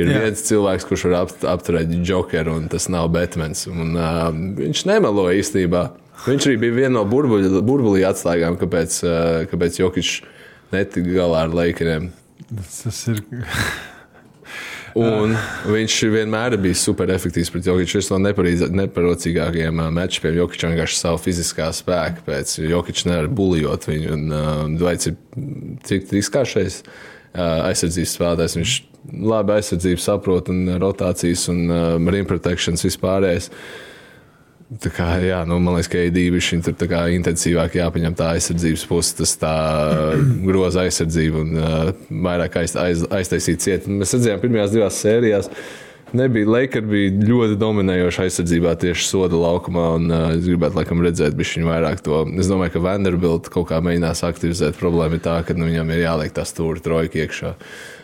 [0.00, 0.22] Ir Jā.
[0.24, 3.66] viens cilvēks, kurš var apt, apturēt jokeru, un tas nav Batmans.
[3.68, 5.84] Un, uh, viņš nemelo īstenībā.
[6.24, 10.22] Viņš arī bija viena no burbuļu, burbuļu atslēgām, kāpēc, uh, kāpēc Jokičs
[10.72, 12.12] netika galā ar Lakeriem.
[12.48, 13.24] Tas ir.
[14.98, 15.34] Un
[15.72, 18.00] viņš vienmēr bija super efektīvs pret Jokiču.
[18.00, 18.18] Viņš no
[18.82, 22.56] neparocīgākajiem matčiem Jokičs vienkārši savu fiziskā spēku pēc.
[22.68, 24.16] Jokičs nevar bulijot viņu.
[24.16, 24.50] Un uh,
[24.80, 25.16] Dvaits ir
[25.88, 28.58] cik izkāršais uh, aizsardzības spēlētājs.
[28.60, 28.74] Viņš
[29.32, 33.48] labi aizsardzību saprot un rotācijas un uh, rim protections vispārējais.
[33.48, 33.91] Uh,
[34.80, 36.76] Tā kā, jā, nu, man liekas, ka AD ir tur
[37.12, 39.54] intensīvāk jāpaņem tā aizsardzības puse, tas tā
[40.48, 41.78] groza aizsardzība un uh,
[42.24, 43.88] vairāk aiz, aiz, aiztaisīt ciet.
[43.90, 45.50] Mēs redzējām pirmajās divās sērijās.
[45.52, 46.48] Uh, nebija.
[46.48, 49.86] Lakers bija ļoti dominējoši aizsardzībā tieši soda laukumā.
[49.96, 52.22] Un, uh, es gribētu laikam, redzēt viņu vairāk to.
[52.40, 54.78] Es domāju, ka Vanderbilt kaut kā mēģinās aktivizēt.
[54.80, 57.54] Problēma ir tā, ka nu, viņam ir jāliek tā stūra trojka iekšā.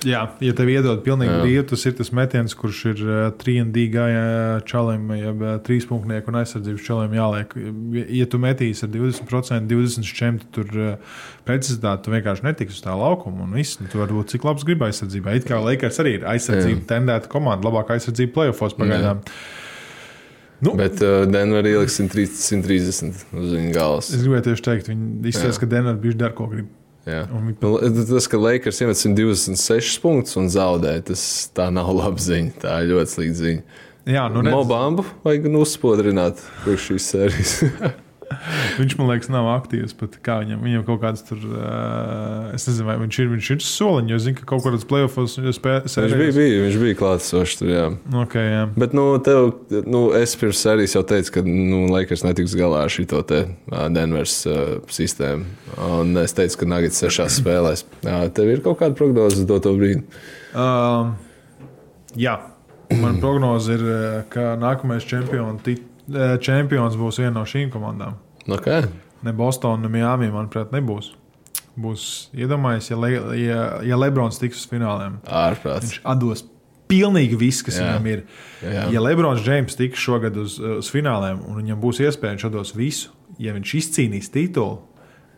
[0.06, 4.22] Jā, ja tev iedod pilnīgi brīvu, tas ir tas metiens, kurš ir uh, 3D gājā
[4.68, 7.56] čalim, jeb uh, trīspunktnieku un aizsardzības čalim jāliek.
[8.14, 10.70] Ja tu metīsi ar 20%, 20 šķemti tur
[11.48, 13.80] precizitāti, tu vienkārši netiksi uz tā laukuma un viss.
[13.82, 15.34] Nu, tu vari būt cik labs gribi aizsardzībā.
[15.34, 19.24] It kā Lakers arī ir aizsardzība tendēta komanda, labākā aizsardzība playoffs pagaidām.
[20.61, 24.11] Nu, Bet uh, Denver ieliks 130 uz viņa galvas.
[24.11, 26.70] Es gribēju tieši teikt, viņi izskatās, ka Denver bija dara, ko grib.
[27.62, 27.75] Nu,
[28.09, 31.23] tas, ka Lakers iemet 126 punktus un zaudē, tas
[31.57, 32.57] tā nav laba ziņa.
[32.64, 33.79] Tā ir ļoti slikta ziņa.
[34.09, 34.42] Jā, nu.
[34.47, 37.57] Mobambu vajag nu uzspodrināt priekš šīs sērijas.
[38.78, 39.94] viņš man liekas, nav aktīvs.
[39.98, 44.18] Viņam, viņam kaut kāds tur, uh, es nezinu, vai viņš ir, viņš ir soliņš, jo
[44.24, 45.96] zinu, ka kaut kādos playoffs spēlēs.
[45.98, 47.86] Viņš bija, bija, viņš bija klātsošs tur, jā.
[48.24, 48.64] Okay, jā.
[48.78, 49.50] Bet, nu, tev,
[49.88, 53.44] nu, es pirms sērijas jau teicu, ka, nu, Lakers netiks galā ar šito te
[53.94, 55.48] Denveras uh, sistēmu.
[55.88, 57.86] Un es teicu, ka Nagits sešās spēlēs.
[58.06, 60.04] Jā, tev ir kaut kāda prognoze uz doto brīdi?
[60.52, 61.14] Uh,
[62.18, 62.38] jā.
[62.88, 63.82] Man prognoze ir,
[64.32, 65.88] ka nākamais čempions tit
[66.44, 68.18] čempions būs viena no šīm komandām.
[68.49, 68.87] Okay.
[69.27, 71.12] Ne Bostonā, ne Miami, manuprāt, nebūs.
[71.79, 75.21] Būs iedomājies, ja, Le, ja, ja Lebrons tiks uz fināliem.
[75.27, 75.87] Ārprāts.
[75.87, 76.44] Viņš atdos
[76.88, 77.87] pilnīgi viss, kas jā.
[77.87, 78.25] viņam ir.
[78.64, 78.88] Jā.
[78.94, 83.12] Ja Lebrons Džeims tiks šogad uz, uz fināliem un viņam būs iespēja, viņš atdos visu,
[83.42, 84.81] ja viņš izcīnīs titulu,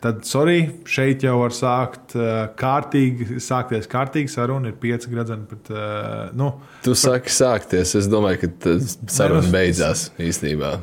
[0.03, 4.73] tad, sorry, šeit jau var sākt uh, kārtīgi, sākties kārtīgi saruna.
[4.73, 5.47] Ir pieci gradzeni.
[5.51, 6.53] Bet, uh, nu,
[6.85, 7.03] tu par...
[7.03, 7.97] saki, sākties.
[8.01, 8.79] Es domāju, ka
[9.11, 10.79] saruna ne, nu, beidzās īstenībā.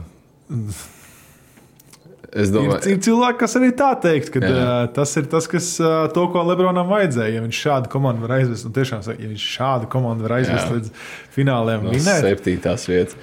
[2.38, 5.71] Es Ir, domāju, ir cilvēki, kas arī tā teikt, ka uh, tas ir tas, kas
[5.82, 7.38] uh, to, ko Lebronam vajadzēja.
[7.38, 10.67] Ja viņš šādu komandu var aizvest, un tiešām, saka, ja viņš šādu komandu var aizvest
[10.67, 10.75] Jā.
[10.75, 10.91] līdz
[11.34, 13.17] fināliem, no vinēt, septītās vietas.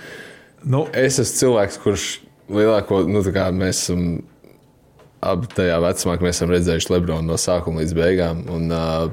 [0.64, 2.06] nu, Es esmu cilvēks, kurš
[2.48, 4.06] lielāko, nu, tā kā mēs esam
[5.32, 8.42] abi tajā vecumā, ka mēs esam redzējuši Lebronu no sākuma līdz beigām.
[8.52, 9.08] Un, uh,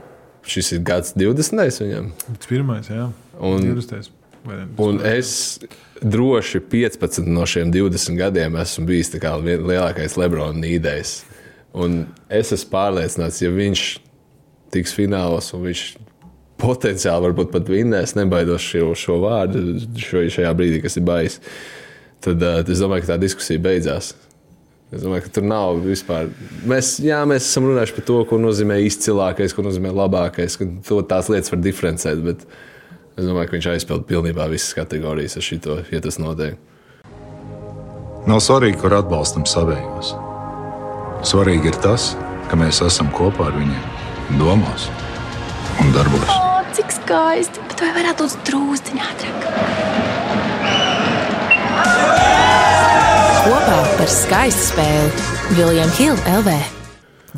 [0.48, 1.82] šis ir gads 20.
[1.84, 2.12] viņam.
[2.38, 4.10] tas pirmais, jā, Un- 20.
[4.46, 4.68] vai ne?
[4.82, 5.60] Un es
[6.02, 11.22] droši 15 no šiem 20 gadiem esmu bijis lielākais Lebrona nīdējs.
[11.74, 13.84] Un es esmu pārliecināts, ja viņš
[14.74, 15.84] tiks finālos un viņš
[16.62, 21.40] potenciāli varbūt pat vinnēs, nebaidos šo, šo vārdu šo, šajā brīdī, kas ir baisa,
[22.22, 24.14] tad uh, es domāju, ka tā diskusija beidzās.
[24.92, 26.28] Es domāju, ka tur nav vispār.
[26.68, 31.00] Mēs, jā, mēs esam runājuši par to, ko nozīmē izcilākais, ko nozīmē labākais, ka to
[31.08, 32.20] tās lietas var diferencēt.
[32.26, 32.44] Bet
[33.16, 36.60] es domāju, ka viņš aizpildīja pilnībā visas kategorijas ar šito, ja tas notiek.
[38.28, 40.12] Nav svarīgi, kur atbalstam savējos.
[41.26, 42.12] Svarīgi ir tas,
[42.52, 43.90] ka mēs esam kopā ar viņiem,
[44.44, 44.92] domās
[45.80, 46.28] un darbos.
[46.36, 47.64] O, cik skaisti!
[47.72, 50.01] Bet vai varētu būt drūzdiņā ātrāk?
[53.72, 56.56] Kopā par skaistu spēli Viljams Hilde LV.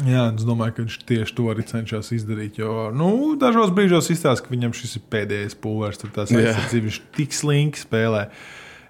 [0.08, 2.56] Jā, es domāju, ka viņš tieši to arī cenšas izdarīt.
[2.58, 6.40] Jo nu, dažos brīžos izstāsta, ka viņam šis ir pēdējais pūlis, tur tās Jā.
[6.40, 8.24] aizsardzības viņš tik slinki spēlē.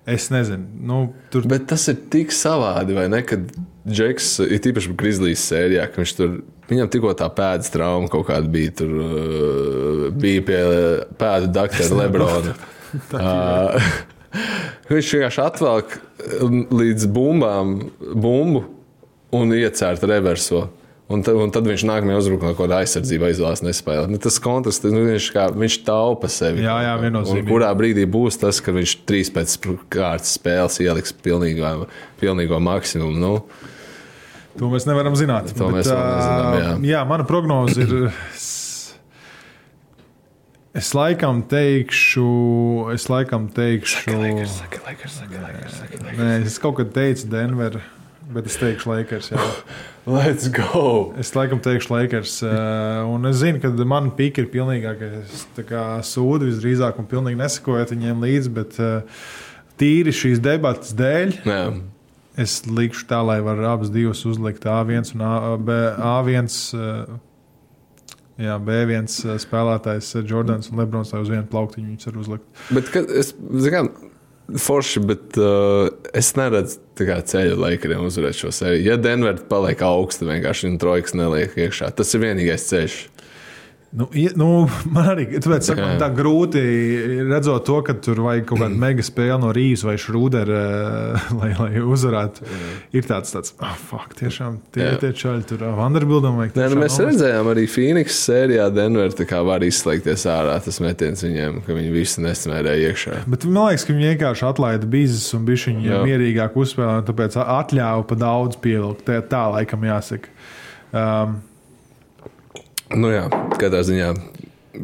[0.07, 1.01] Es nezinu, nu,
[1.35, 3.19] tur Bet tas ir tik savādi, vai ne?
[3.27, 3.51] Kad
[3.91, 6.39] Džeks, ir īpaši Grizzlies sērijā, ka viņš tur,
[6.71, 8.77] viņam tikko tā pēdas trauma kaut kāda bija.
[8.85, 10.63] Tur uh, bija pie
[11.19, 12.55] pēdu doktora Lebrona.
[13.11, 13.93] Uh,
[14.89, 15.97] viņš vienkārši atvelk
[16.73, 18.63] līdz bumbām bumbu
[19.33, 20.67] un iecērt reverso.
[21.13, 24.09] Un tad, un tad viņš nākamajā uzbrukumā kaut kādā aizsardzībā izvēlās nespēlēt.
[24.09, 26.63] Nu, tas kontrasts, nu, viņš, kā, viņš taupa sevi.
[26.63, 27.49] Jā, jā, viennozīmīgi.
[27.51, 29.57] Kurā brīdī būs tas, ka viņš trīs pēc
[29.93, 31.89] kārtas spēles ieliks pilnīgo,
[32.23, 33.19] pilnīgo maksimumu?
[33.19, 33.35] Nu,
[34.53, 35.49] To mēs nevaram zināt.
[35.57, 36.73] To mēs vēl nezinām, jā.
[36.93, 37.93] jā, mana prognoze ir.
[40.73, 42.27] Es, laikam teikšu,
[42.95, 45.17] es laikam teikšu, saki, Lakers, saki, Lakers,
[45.77, 46.17] saki, Lakers.
[46.17, 47.77] nē, es kaut kad teicu Denver,
[48.33, 49.29] bet es teikšu Lakers.
[49.35, 49.43] Jā.
[50.17, 51.13] Let's go!
[51.21, 52.39] Es laikam teikšu Lakers.
[53.05, 55.45] Un es zinu, ka man pīka ir pilnīgākais
[56.09, 58.79] sūdi visdrīzāk un pilnīgi nesakojot viņiem līdzi, bet
[59.77, 61.35] tīri šīs debatas dēļ.
[61.45, 61.65] Jā,
[62.33, 66.49] Es likšu tā, lai var abas divas uzlikt A1 un A, B, A1.
[68.41, 72.47] Jā, B1 eh, spēlētājs eh, Jordans un Lebrons tā uz vienu plauktiņu viņus var uzlikt.
[72.73, 73.29] bet kad es,
[73.61, 73.91] zinām,
[74.59, 78.87] forši, bet uh, es neredzu ceļu laikiem uzvarēt šo sēriju.
[78.89, 81.93] Ja Denver paliek augsta, vienkārši viņa trojkas neliek iekšā.
[81.97, 82.97] Tas ir vienīgais ceļš.
[83.93, 84.47] Nu, nu,
[84.89, 85.99] man arī tāpēc, saka, man Jā.
[86.01, 86.61] tā grūti
[87.29, 90.61] redzot to, ka tur vajag kaut kādu mega spēli no Rīgas vai Šrūdera,
[91.39, 92.47] lai, lai uzvarētu.
[92.97, 94.95] Ir tāds, tāds ah, fuck, tiešām tie, Jā.
[95.03, 96.57] tie čaļi tur ah, Vanderbildam vajag.
[96.57, 97.05] Nē, nu, mēs nomest.
[97.05, 101.93] redzējām arī Phoenix sērijā, Denver tā kā var izslēgties ārā tas metiens viņiem, ka viņi
[101.93, 103.21] visi nesmērēja iekšā.
[103.29, 106.03] Bet man liekas, ka viņi vienkārši atlaida biznes un bija viņa Jā.
[106.09, 109.05] mierīgāk uzspēlēt, un tāpēc atļāva pa daudz pievilkt.
[109.05, 110.33] Tā, tā laikam jāsaka.
[110.93, 111.41] Um,
[112.91, 113.27] Nu jā,
[113.59, 114.13] katrā ziņā.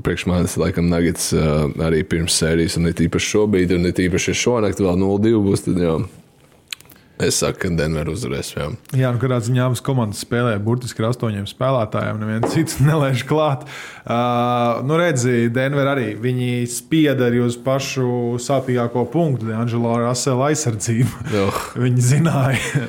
[0.05, 4.35] Priekš manis, laikam, Nuggets uh, arī pirms sērijas, un it īpaši šobrīd, un it īpaši
[4.35, 5.65] ja šonakt vēl 0-2 būs.
[5.65, 5.95] Tad jau
[7.19, 8.53] es saku, ka Denver uzvarēs.
[8.53, 8.67] Jā.
[8.95, 12.21] jā, nu, kādā ziņā abas komandas spēlē burtiski ar astoņiem spēlētājiem.
[12.21, 13.65] Neviens cits nelaiž klāt.
[14.05, 16.13] Uh, nu, redzi, Denver arī.
[16.21, 21.29] Viņi spieda arī uz pašu sāpīgāko punktu, Angelo Rasela aizsardzību.
[21.43, 22.87] Oh, Viņi zināja.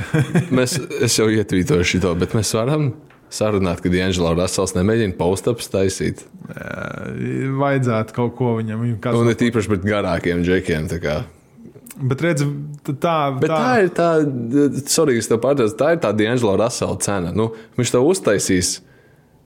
[0.53, 2.92] mēs, es jau ietvītoju šo, bet mēs varam
[3.31, 6.25] sarunāt, ka Dienžēlā Rasels nemēģina postaps taisīt.
[7.61, 8.83] Vajadzētu kaut ko viņam.
[8.87, 10.88] viņam Un it īpaši pret garākiem džekiem.
[10.90, 11.21] tā.
[12.01, 12.47] Bet redzi,
[12.87, 14.09] t- tā, Bet tā, tā ir tā,
[14.88, 17.33] sorry, pārdevu, tā ir tā Dienžēlā Rasela cena.
[17.37, 18.79] Nu, viņš tev uztaisīs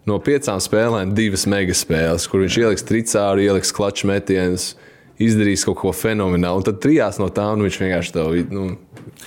[0.06, 4.74] no piecām spēlēm divas megaspēles, kur viņš ieliks tricāru, ieliks klaču metienus,
[5.18, 6.60] izdarīs kaut ko fenomenālu.
[6.62, 8.66] Un tad trijās no tām nu, viņš vienkārši tev, nu,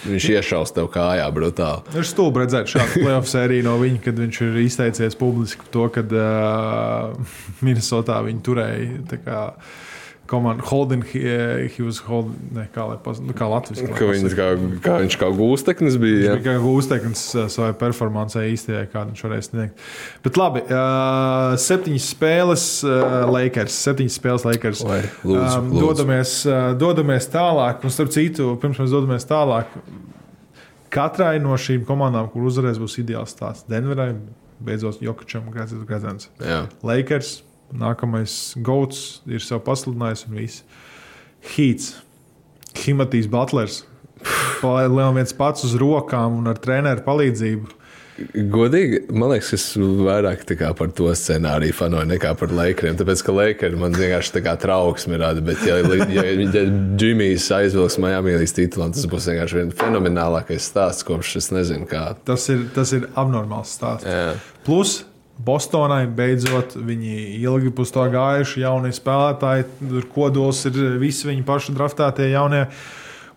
[0.07, 1.97] viņš iešaus tev kājā brutāli.
[1.97, 5.89] Ir stulbi redzēt šādu playoff sēriju no viņa, kad viņš ir izteicies publiski par to,
[5.97, 7.35] ka uh,
[7.65, 9.43] Minnesotā viņi turēja
[10.27, 13.87] tā kā komandu Holden, he, he was Holden, ne, kā, lai pas, nu, kā Latvijas
[13.95, 14.47] Ka viņš kā,
[14.83, 16.33] kā, viņš kā gūsteknis bija.
[16.35, 19.85] Viņš bija kā uzteikums savai performancei īstajai, kādu viņš varēja sniegt.
[20.25, 23.79] Bet labi, uh, septiņas spēles uh, Lakers.
[23.87, 24.83] Septiņas spēles Lakers.
[24.87, 25.85] Vai, lūdzu, Um, lūdzu.
[25.85, 29.71] Dodamies, uh, dodamies tālāk, un starp citu, pirms mēs dodamies tālāk,
[30.93, 33.67] katrai no šīm komandām, kur uzvarēs, būs ideāls stāsts.
[33.71, 34.11] Denverai,
[34.59, 35.47] beidzot, Jokačam.
[35.53, 36.65] Jā.
[36.83, 37.37] Lakers,
[37.73, 40.63] nākamais Gauts ir sev pasludinājis un viss.
[41.55, 41.95] Heats,
[42.83, 43.83] Himatīs Butlers.
[45.17, 47.77] viens pats uz rokām un ar treneru palīdzību.
[48.33, 50.41] Godīgi, man liekas, es vairāk
[50.77, 52.95] par to scenāriju fanoju nekā par Lakeriem.
[52.97, 55.43] Tāpēc, ka Lakeri man vienkārši tā kā trauksme rada.
[55.45, 56.63] Bet, ja, ja, ja
[56.97, 62.07] Džimijs aizvilks Miami līdz titulam, tas būs vienkārši viens fenomenālākais stāsts, kopš es nezinu, kā.
[62.25, 64.09] Tas ir, tas ir abnormāls stāsts.
[64.09, 64.33] Jā.
[64.65, 65.03] Plus,
[65.37, 69.67] Bostonai beidzot viņi ilgi pus to gājuši, jaunie spēlētāji,
[70.13, 72.65] kodols ir visi viņi paši draftētie jaunie.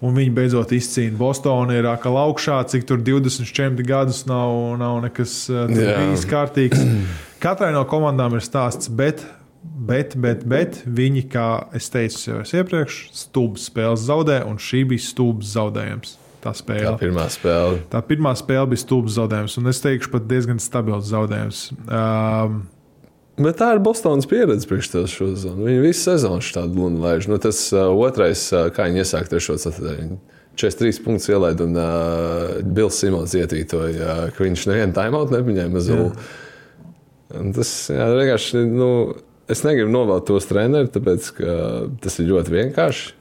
[0.00, 5.34] Un viņi beidzot izcīna Bostonu, ir atkal augšā, cik tur 24 gadus nav, nav nekas
[5.52, 6.80] uh, bijis kārtīgs.
[7.44, 9.26] Katrai no komandām ir stāsts, bet,
[9.60, 15.04] bet, bet, bet viņi, kā es teicu jau iepriekš, stulbs spēles zaudē, un šī bija
[15.04, 16.16] stulbs zaudējums.
[16.40, 16.94] Tā spēle.
[16.94, 17.81] Tā pirmā spēle.
[17.92, 21.66] Tā pirmā spēle bija stulbs zaudējums, un es teikšu, pat diezgan stabils zaudējums.
[21.85, 22.62] Um,
[23.40, 25.64] Bet tā ir Bostonas pieredze priekš tevis šo sezonu.
[25.68, 27.29] Viņi visu sezonu šādu lunu laiž.
[27.31, 30.18] Nu, tas uh, otrais, uh, kā viņi iesāka trešo ceturtdienu.
[30.61, 36.11] 43 punktus ielaida un uh, Bills Simons ietvītoja, uh, ka viņš nevienu timeout nepaņēma zulu.
[37.57, 38.90] Tas jā, vienkārši, nu,
[39.48, 41.57] es negribu novēlēt tos trenerus, tāpēc ka
[42.03, 43.14] tas ir ļoti vienkārši.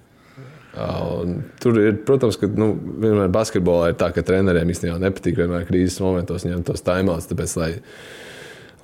[0.79, 2.71] Uh, tur ir, protams, ka nu,
[3.03, 7.27] vienmēr basketbolā ir tā, ka treneriem īstenībā nepatīk vienmēr krīzes momentos ņemt tos timeouts.
[7.27, 7.69] Tāpēc, lai,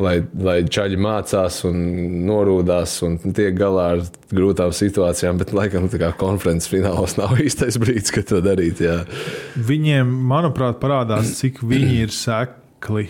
[0.03, 0.15] lai,
[0.47, 1.79] lai čaļi mācās un
[2.27, 4.05] norūdās un tiek galā ar
[4.35, 5.87] grūtām situācijām, bet laikam
[6.19, 8.83] konferences finālos nav īstais brīdis, kad to darīt.
[8.83, 9.03] Jā.
[9.55, 13.07] Viņiem, manuprāt, parādās, cik viņi ir sekli.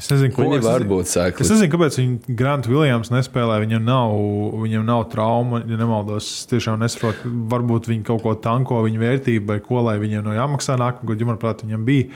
[0.00, 1.10] Es nezinu, ko Viņi es var būt.
[1.12, 3.58] Es nezinu, kāpēc viņi Grant Williams nespēlē.
[3.66, 4.14] Viņam nav,
[4.64, 6.24] viņam nav trauma, ja nemaldos.
[6.40, 10.32] Es tiešām nesaprotu, varbūt viņi kaut ko tanko viņa vērtību vai ko, lai viņiem no
[10.32, 12.08] jāmaksā nākamgad, jo, manuprāt, viņam bija.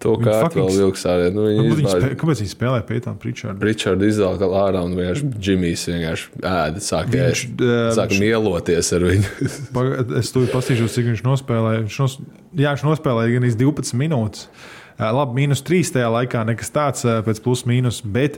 [0.00, 1.26] To kā fucking- vēl vilks ārā.
[1.34, 3.60] Nu, viņi Varbūt Viņi izbāž- spē, kāpēc viņi spēlē pie tām Pritčārda?
[3.68, 7.60] Richards izvēlējās ārā un vienkārši Džimijs vienkārši ēda, sāka Viņš, ēst.
[7.60, 10.16] eh, Sāka viņš- mieloties ar viņu.
[10.22, 11.82] Es tur paskatīšos, cik viņš nospēlēja.
[11.84, 12.16] Viņš, nos,
[12.56, 14.46] jā, viņš nospēlēja gan 12 minūtes.
[15.00, 18.02] Ā, Labi, mīnus 3 tajā laikā, nekas tāds ā, pēc plus mīnus.
[18.04, 18.36] Bet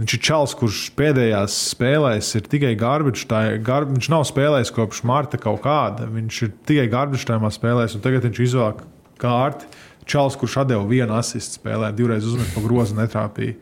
[0.00, 3.26] viņš ir čels, kurš pēdējās spēlēs ir tikai garbage.
[3.66, 6.08] Gar, viņš nav spēlējis kopš marta kaut kāda.
[6.08, 8.88] Viņš ir tikai garbage tajā spēlēs, un tagad viņš izvēlējās
[9.20, 9.68] kārti.
[10.08, 13.60] Čels, kurš atdeva vienu asistu spēlē, divreiz uzmet pa grozu, netrāpīja.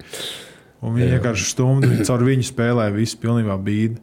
[0.78, 3.98] Un viņi vienkārši stumdi, viņi caur viņu spēlē, viss pilnībā bīdi.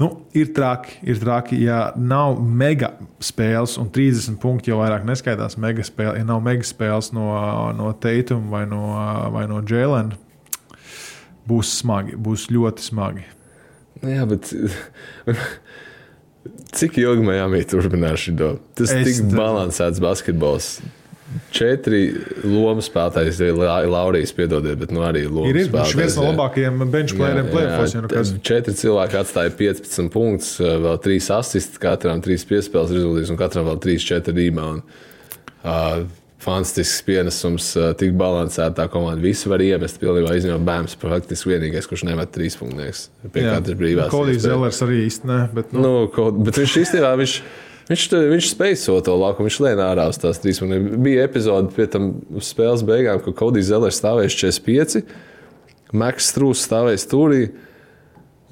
[0.00, 5.58] Nu, ir traki, ir traki, ja nav mega spēles, un 30 punkti jau vairāk neskaitās
[5.60, 6.16] mega spēle.
[6.20, 7.28] Ja nav mega spēles no,
[7.76, 8.82] no Teituma vai no,
[9.34, 10.16] vai no Jēlena,
[11.48, 13.26] būs smagi, būs ļoti smagi.
[14.02, 14.48] Jā, bet
[16.78, 18.56] cik ilgi Miami turpinās šo?
[18.78, 20.74] Tas ir tik balansēts basketbols.
[21.54, 22.00] Četri
[22.44, 23.52] lomu spēlētāji,
[23.90, 27.94] Laurijas, piedodiet, bet nu arī lomu Ir, ir viņš viens no labākajiem benchplayeriem playoffs.
[27.94, 33.40] ja nu Četri cilvēki atstāja 15 punktus, vēl 3 asistus, katram 3 piespēles rezultātus un
[33.40, 35.00] katram vēl 3-4 rebounds.
[35.62, 36.02] Uh,
[36.42, 39.22] fantastisks pienesums, uh, tik balansēta komanda.
[39.22, 40.90] Visi var iemest, pilnībā izņemot bērnu.
[40.98, 43.04] Faktiski vienīgais, kurš nemet trīs punktus.
[43.30, 44.10] Pie katras brīvās.
[44.10, 44.42] Iespējas.
[44.42, 45.38] Zellers arī īsti ne.
[45.54, 47.36] Bet, nu, Nu, kaut, bet viņš īstenībā viņš,
[47.90, 49.48] viņš, viņš spēja to laukumu.
[49.48, 50.62] Viņš lēna ārā uz tās trīs.
[50.62, 55.02] Man bija epizode pie tam spēles beigām, kad Kodijs Zelers stāvēja 45,
[55.92, 57.44] Maks Strūs stāvēja stūrī.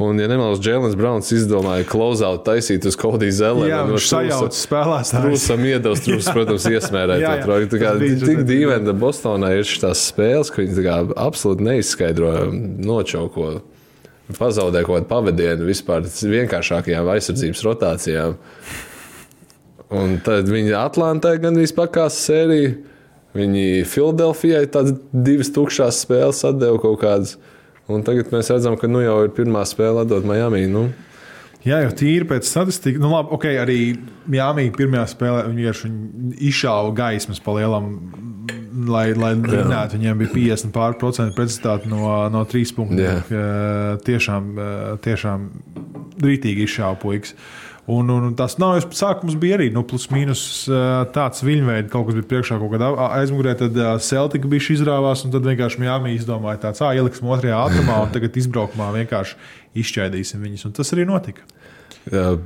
[0.01, 3.67] Un, ja nemaldos, Jēlins Browns izdomāja klauzaut taisīt uz Kodiju Zelenu.
[3.69, 5.11] jā, viņš sajauc spēlētājus.
[5.13, 7.45] Trūsam iedos, trūsam, protams, iesmērēt Jā, to jā.
[7.45, 7.69] trojku.
[7.75, 10.87] Tā kā Tik dīvaini, ka Bostonā ir šīs spēles, ka viņi
[11.21, 12.33] absolūti neizskaidro
[12.81, 13.59] nočauko.
[14.39, 18.39] Pazaudē kaut kādu pavadienu vispār vienkāršākajām aizsardzības rotācijām.
[19.91, 22.75] Un tad viņi Atlantē gandrīz pakāsa sēriju.
[23.35, 27.37] Viņi Filadelfijai tādas divas tukšās spēles atdeva kaut kādas.
[27.91, 30.65] Un tagad mēs redzam, ka nu jau ir pirmā spēle atdot Miami.
[30.71, 30.89] Nu,
[31.61, 33.01] Jā, jau tīri pēc statistikas.
[33.03, 33.79] Nu, labi, okay, arī
[34.33, 35.91] Jāmija pirmajā spēlē viņi vienkārši
[36.51, 37.93] izšāva gaismas pa lielam.
[38.91, 43.21] Lai, lai minētu, viņiem bija 50 pārprocentu precizitāte no, no trīs punktiem.
[44.07, 44.47] Tiešām,
[45.05, 45.45] tiešām
[46.25, 47.35] rītīgi izšāva puikas.
[47.91, 50.43] Un, un tas nav jau sākums, bija arī nu, plus mīnus
[51.15, 53.57] tāds viļņveids, kaut kas bija priekšā, kaut kādā aizmugurē.
[53.59, 58.15] Tad Celtica bija izrāvās, un tad vienkārši Jāmija izdomāja tāds, ah, ieliksim otrajā ātrumā, un
[58.15, 59.37] tagad izbraukumā vienkārši
[59.81, 60.69] izšķaidīsim viņus.
[60.69, 61.47] Un tas arī notika.
[62.13, 62.37] jā,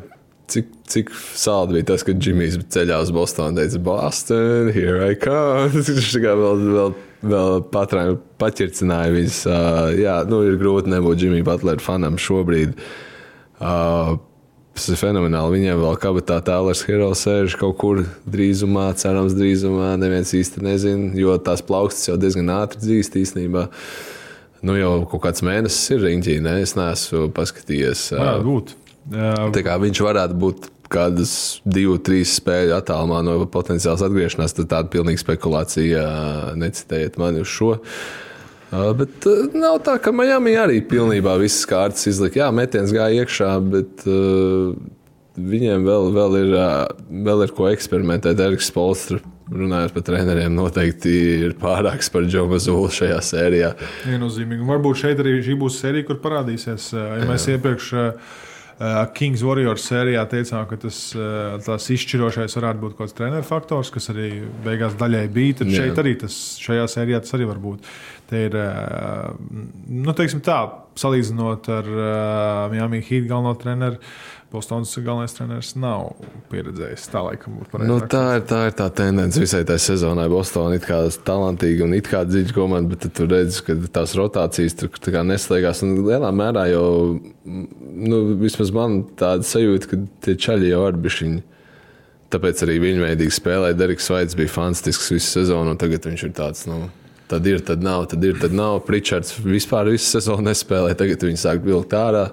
[0.51, 5.16] cik, cik sāli bija tas, kad Džimijs ceļā uz Bostonu un teica, Boston, here I
[5.20, 5.70] come.
[5.88, 6.94] Viņš tā kā vēl, vēl,
[7.35, 9.40] vēl patrāja, paķircināja viņus.
[9.49, 12.77] Uh, jā, nu ir grūti nebūt Džimija Butlera fanam šobrīd.
[13.61, 14.16] Uh,
[14.75, 15.61] Tas ir fenomenāli.
[15.61, 19.93] Viņiem vēl kabatā tālāk hero sēž kaut kur drīzumā, cerams, drīzumā.
[20.03, 23.69] Neviens īsti nezina, jo tās plaukstas jau diezgan ātri dzīst īstenībā.
[24.65, 26.57] Nu, jau kaut kāds mēnesis ir riņķī, ne?
[26.65, 28.09] Es neesmu paskatījies.
[28.17, 28.75] Varētu būt.
[29.55, 31.33] Tā kā viņš varētu būt kādas
[31.69, 36.05] divu, trīs spēļu attālumā no potenciālas atgriešanās, tad tāda pilnīga spekulācija
[36.59, 37.77] necitējiet mani uz šo.
[37.77, 38.34] Uh,
[38.98, 42.44] Bet uh, nav tā, ka Miami arī pilnībā visas kārtas izlika.
[42.44, 44.72] Jā, metiens gāja iekšā, bet uh,
[45.38, 48.40] viņiem vēl, vēl, ir, uh, vēl ir ko eksperimentēt.
[48.42, 49.20] Eriks Polstra,
[49.52, 51.12] runājot par treneriem, noteikti
[51.48, 53.75] ir pārāks par Džo Mazulu šajā sērijā.
[54.08, 54.66] Viennozīmīgi.
[54.72, 56.90] Varbūt šeit arī šī būs sērija, kur parādīsies.
[56.96, 58.35] Ja mēs iepriekš uh,
[59.14, 60.96] Kings Warriors sērijā teicām, ka tas
[61.62, 64.33] tās izšķirošais varētu būt kaut kāds treneru faktors, kas arī
[64.64, 65.60] beigās daļai bija.
[65.60, 65.85] Tad Jā.
[65.85, 67.87] šeit arī tas, šajā sērijā tas arī var būt.
[68.35, 68.55] Te ir,
[69.95, 70.57] nu, teiksim tā,
[70.99, 71.91] salīdzinot ar
[72.73, 74.01] Miami Heat galveno treneru.
[74.51, 76.13] Bostonas galvenais treneris nav
[76.51, 77.07] pieredzējis.
[77.11, 77.61] Tā laikam.
[77.83, 80.27] Nu, tā, ir, tā ir tā tendence visai tai sezonai.
[80.31, 84.15] Bostonā ir kā talantīga un it kā dziļa komanda, bet tad tu redzi, ka tās
[84.19, 85.83] rotācijas tur tā neslēgās.
[85.87, 86.87] Un lielā mērā jau,
[87.47, 91.43] nu, vismaz man tāda sajūta, ka tie čaļi jau ar bišķiņu.
[92.35, 93.79] Tāpēc arī viņa veidīgi spēlēja.
[93.79, 96.67] Deriks Vaits bija fantastisks visu sezonu, un tagad viņš ir tāds.
[96.71, 96.87] Nu,
[97.29, 98.83] Tad ir, tad nav, tad ir, tad nav.
[98.85, 100.98] Pričards vispār visu sezonu nespēlēja.
[101.00, 102.29] Tagad viņi sāk vilkt ārā.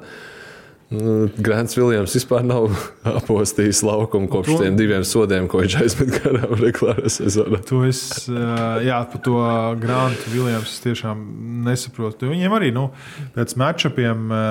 [0.91, 2.65] Nu, Grants Viljams vispār nav
[3.21, 7.61] apostījis laukumu kopš tiem diviem sodiem, ko viņš aizmet garām regulārā sezonā.
[7.69, 9.37] To es, ā, jā, par to
[9.79, 11.21] Grantu Viljams tiešām
[11.69, 12.33] nesaprotu.
[12.33, 12.89] Viņiem arī, nu,
[13.37, 14.43] pēc matčupiem, ā,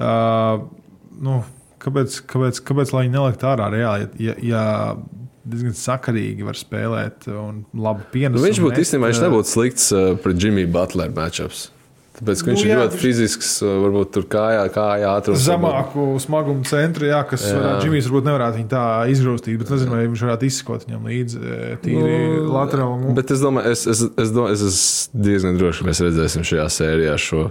[0.00, 0.14] ā,
[1.28, 1.42] nu,
[1.84, 4.64] kāpēc, kāpēc, kāpēc lai viņi nelikt ārā reāli, ja, ja
[5.44, 8.40] diezgan sakarīgi var spēlēt un labi pienesīt.
[8.40, 11.70] Nu, viņš būtu īstenībā viņš nebūtu slikts uh, pret Jimmy Butler matčups.
[12.14, 15.42] Tāpēc, ka viņš Nu, ir jā, ļoti fisisks, uh, varbūt tur kājā, kājā ātrums.
[15.42, 17.72] Zemāku smagumu centru, jā, kas Jā.
[17.82, 21.40] Džimijs varbūt nevarētu viņu tā izgrūstīt, bet nezinu, vai viņš varētu izsekot viņam līdzi
[21.82, 23.16] tīri Nu, laterāli.
[23.18, 26.68] Bet es domāju, es, es, es, domāju, es esmu diezgan drošs, ka mēs redzēsim šajā
[26.78, 27.48] sērijā šo.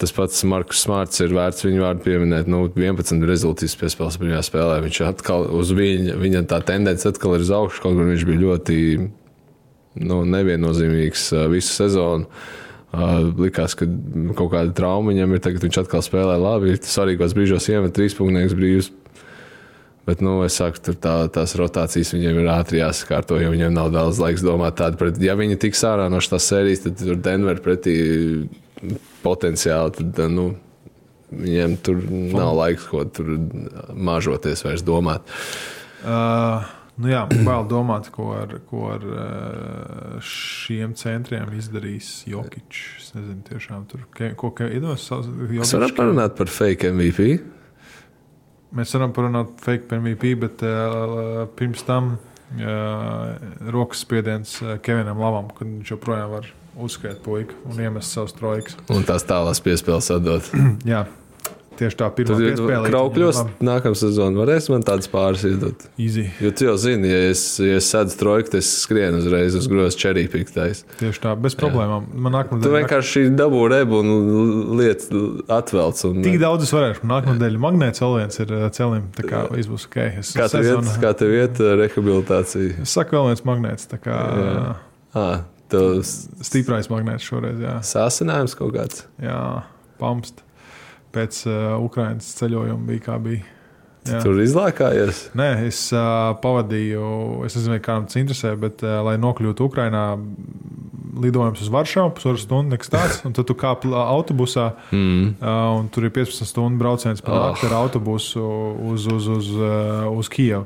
[0.00, 2.46] Tas pats Markus Smarts ir vērts viņu vārdu pieminēt.
[2.48, 4.78] Nu, 11 rezultātus piespēlēs pirmajā spēlē.
[4.86, 8.40] Viņš atkal uz viņa, viņa tā tendence atkal ir uz augšu, kaut gan viņš bija
[8.46, 8.78] ļoti
[10.00, 12.30] nu, neviennozīmīgs uh, visu sezonu.
[12.90, 13.84] Uh, likās, ka
[14.38, 15.42] kaut kāda trauma viņam ir.
[15.44, 16.78] Tagad viņš atkal spēlē labi.
[16.80, 18.90] Svarīgos brīžos iemet trīs punktus brīvus.
[20.08, 23.92] Bet, nu, es saku, tur tā, tās rotācijas viņiem ir ātri jāsakārto, jo viņiem nav
[23.92, 24.96] daudz laiks domāt tādu.
[24.98, 27.98] Pret, ja viņi tiks ārā no šīs sērijas, tad tur Denver pretī
[29.24, 29.94] potenciāli.
[29.98, 30.50] Tad, nu,
[31.30, 32.02] viņiem tur
[32.34, 33.32] nav laiks, ko tur
[33.94, 35.26] mažoties, vairs domāt.
[36.00, 36.64] Uh,
[37.00, 42.82] nu jā, bail domāt, ko ar, ko ar uh, šiem centriem izdarīs Jokic.
[42.98, 45.10] Es nezinu, tiešām tur, ko iedos,
[45.50, 47.30] Mēs varam parunāt par fake MVP.
[48.76, 53.36] Mēs varam parunāt fake par MVP, bet uh, pirms tam uh,
[53.74, 54.56] rokas spiediens
[54.86, 58.76] Kevinam Lavam, kad viņš joprojām var uzskriet puiku un iemest savus trojkas.
[58.92, 60.52] Un tās tālās piespēles atdot.
[60.90, 61.06] Jā,
[61.80, 62.88] tieši tā pirmā Tad piespēle.
[62.92, 65.86] kraukļos nākamā sezona varēs man tādas pāris izdot.
[66.00, 66.26] Easy.
[66.44, 69.64] Jo tu jau zini, ja es, ja es sēdu trojku, tad es skrienu uzreiz uz
[69.70, 70.82] grozs cherrypiktais.
[71.00, 72.10] Tieši tā, bez problēmām.
[72.20, 74.12] Man nākamā Tu vienkārši dabū rebu un
[74.76, 75.08] lietas
[75.56, 76.04] atvelc.
[76.10, 77.06] Un, Tik daudz es varēšu.
[77.08, 79.08] Nākamā nedēļa magnēts vēl viens ir uh, celim.
[79.16, 79.98] Tā kā viss būs ok.
[80.20, 82.76] Es, Kā tev iet, kā tev iet uh, rehabilitācija?
[82.84, 83.88] es saku, vēl viens magnēts.
[83.90, 84.52] Tā kā Jā.
[84.52, 84.68] jā.
[85.16, 85.40] Ah,
[86.42, 87.60] stiprais magnēts šoreiz.
[87.62, 89.04] Jā, sāsinājums kaut kāds.
[89.22, 89.62] jā
[90.00, 90.42] pamst.
[91.12, 93.42] Pēc uh, Ukraiņas ceļojuma bija kā bija.
[94.22, 95.26] Tur izlākājies.
[95.36, 100.04] Nē, es uh, pavadīju, es nezinu, kādam tas interesē, bet, uh, lai nokļūtu Ukrajinā,
[101.20, 103.18] lidojums uz Varšavu, pusotru stundu, nekas tāds.
[103.28, 105.34] Un tad tu kāp ā, autobusā, Mm.
[105.42, 107.42] uh, un tur ir 15 stundu brauciens pa Oh.
[107.50, 108.40] nakti ar autobusu
[108.92, 110.64] uz, uz, uz, uh, uz Kijevu.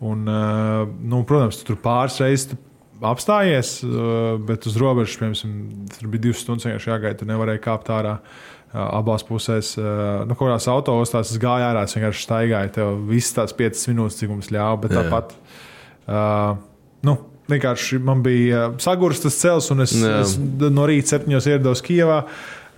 [0.00, 2.54] Un, uh, nu, protams, tu tur pāris reizes
[3.04, 7.18] apstājies, uh, bet uz robežas, piemēram, tur bija divas stundas vienkārši jāgaida.
[7.20, 8.18] Tu nevarēji kāpt ārā.
[8.68, 12.72] Uh, abās pusēs, uh, nu, kurās autostās es gāju ārā, es vienkārši staigāju.
[12.74, 15.32] Tev visas tās piecas minūtes, cik mums ļāva, bet tāpat.
[16.04, 16.58] Uh,
[17.08, 17.16] nu,
[17.48, 20.18] vienkārši man bija uh, sagurstas cels, un es, Jā.
[20.20, 22.22] es no rīta septiņos ierados Kijavā.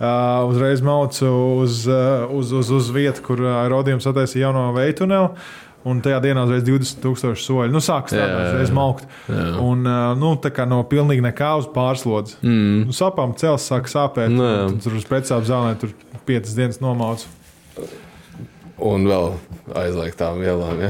[0.01, 1.27] Uh, uzreiz maucu
[1.61, 5.43] uz, uh, uz, uz, uz vietu, kur uh, Rodījums attaisīja jauno veidu tuneli.
[5.87, 7.71] Un tajā dienā uzreiz 20,000 soļu.
[7.73, 9.07] Nu, sāk strādāt, uzreiz maukt.
[9.25, 9.47] Jā.
[9.65, 9.81] Un,
[10.21, 12.37] nu, tā kā no pilnīgi nekā uz pārslodzi.
[12.45, 12.83] Mm.
[12.91, 14.29] Nu, sapām cels, sāk sāpēt.
[14.29, 15.95] Un Tur uz pēcām zālē tur
[16.29, 17.25] piecas dienas nomauts.
[18.81, 19.27] Un vēl
[19.77, 20.79] aizliegtām vielām.
[20.81, 20.89] Ja?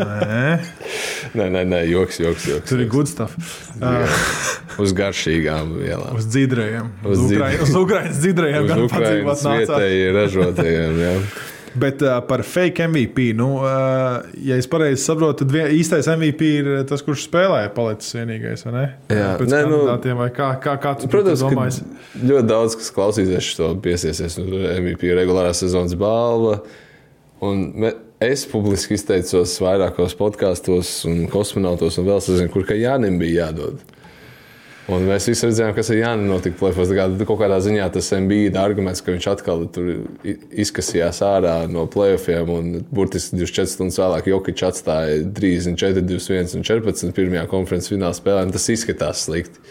[0.00, 0.48] Nē,
[1.38, 2.44] nē, nē, nē, joks, joks.
[2.50, 3.36] joks tur ir good stuff.
[4.80, 6.12] Uz garšīgām vielām.
[6.18, 6.92] uz dzīvajiem.
[7.08, 8.68] Uz Uz, Ukraiņ, uz Ukraiņas dzīvajiem.
[8.68, 11.26] Uz Ukraiņas vietējiem ražotājiem.
[11.74, 16.50] Bet uh, par fake MVP, nu, uh, ja es pareizi saprotu, tad vien, īstais MVP
[16.60, 18.62] ir tas, kurš spēlēja, palicis vienīgais.
[18.68, 18.84] vai ne?
[19.10, 19.32] Jā.
[19.40, 19.80] pēc Nē, nu-
[20.36, 21.82] kā, kā, kā tu Protams, domāji?
[21.82, 24.38] ka ļoti daudz kas klausīsies to piesiesies.
[24.38, 26.60] Nu, MVP regulārā sezonas balva.
[27.44, 27.90] Un me,
[28.22, 33.82] es publiski izteicos vairākos podkāstos, un kosmonautos, un vēl es zinu, kur Jānim bija jādod.
[34.92, 36.90] Un mēs visi redzējām, kas ar Jānu notika plēfos.
[36.92, 39.64] Kā, kaut kādā ziņā tas bija arguments, ka viņš atkal
[40.64, 41.86] izkasījās ārā no.
[41.88, 48.44] Un burtiski 24 stundas vēlāk Jokic atstāja 34, 21 un 14 pirmajā konferences fināla spēlē.
[48.52, 49.64] Tas izskatās slikti.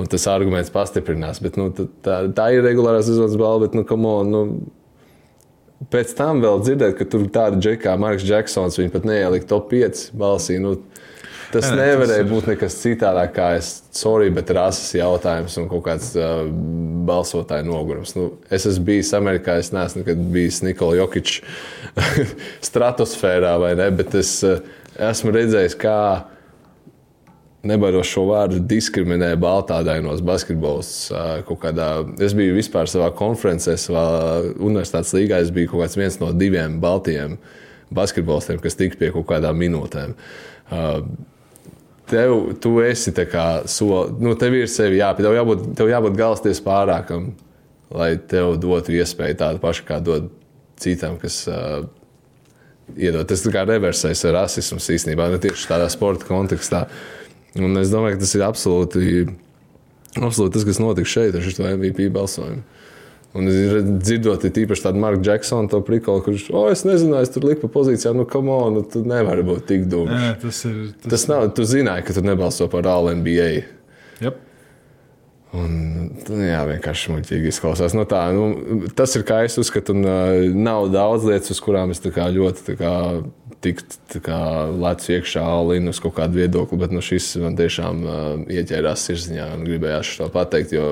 [0.00, 1.40] Un tas arguments pastiprinās.
[1.44, 1.70] Bet, nu,
[2.04, 4.44] tā, tā ir regulārā sezonas balva, bet nu, on, nu,
[5.92, 9.72] pēc tam vēl dzirdēt, ka tur tāda džeka kā Marks Džeksons, viņa pat neielika top
[9.72, 10.60] 5 balsī.
[10.60, 10.76] Nu,
[11.52, 15.84] Tas jā, nevarēja tas būt nekas citādāk, kā es, sorry, bet rases jautājums un kaut
[15.86, 16.46] kāds uh,
[17.08, 18.14] balsotāju nogurums.
[18.16, 21.40] Nu, es esmu bijis Amerikā, es neesmu nekad bijis Nikola Jokic
[22.68, 24.62] stratosfērā vai ne, bet es uh,
[25.12, 25.98] esmu redzējis, kā
[27.68, 30.92] nebaidos šo vārdu diskriminē baltādainos basketbols.
[31.62, 31.90] Kādā,
[32.22, 34.06] es biju vispār savā konferencē, savā
[34.56, 37.38] universitātes līgā, es biju kaut kāds viens no diviem baltiem
[37.92, 40.16] basketbolistiem, kas tika pie kaut kādām minūtēm.
[42.12, 46.18] Tev, tu esi tā kā soli, nu, tev ir sevi jāpieņem, tev jābūt, tev jābūt
[46.18, 47.30] galsties pārākam,
[47.92, 50.28] lai tev dotu iespēju tādu pašu, kā dod
[50.82, 51.86] citam, kas uh,
[52.96, 53.24] iedod.
[53.28, 56.84] Tas kā reversēs ar rasismu īstenībā, ne tieši tādā sporta kontekstā.
[57.60, 59.24] Un es domāju, ka tas ir absolūti,
[60.16, 62.64] absolūti tas, kas notika šeit ar šo MVP balsojumu.
[63.32, 67.46] Un dzirdot, ir īpaši tādu Marku Džeksonu, to prikolu, kurš, oh, es nezinu, es tur
[67.48, 70.12] liku pa pozīcijām, nu, kam on, nu, tu nevari būt tik dūms.
[70.12, 70.74] Jā, tas ir.
[70.98, 73.48] Tas, tas nav, tu zināji, ka tu nebalso par All NBA.
[74.20, 74.42] Yep.
[75.56, 75.72] Un,
[76.28, 77.96] nu, jā, vienkārši muļķīgi izklausās.
[77.96, 81.92] Nu, tā, nu, tas ir kā es uzskatu, un uh, nav daudz lietas, uz kurām
[81.92, 82.94] es ļoti kā,
[83.62, 83.98] tikt
[84.82, 88.16] lecu iekšā līnijas uz kaut kādu viedokli, bet nu, šis man tiešām uh,
[88.50, 90.74] ieķērās sirdsziņā un gribējās to pateikt.
[90.76, 90.88] Jo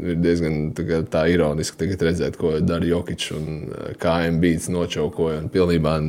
[0.00, 5.48] ir diezgan tā, tā ironiski redzēt, ko dara Jokic un eh, kā MBīts nočaukoja un
[5.52, 6.00] pilnībā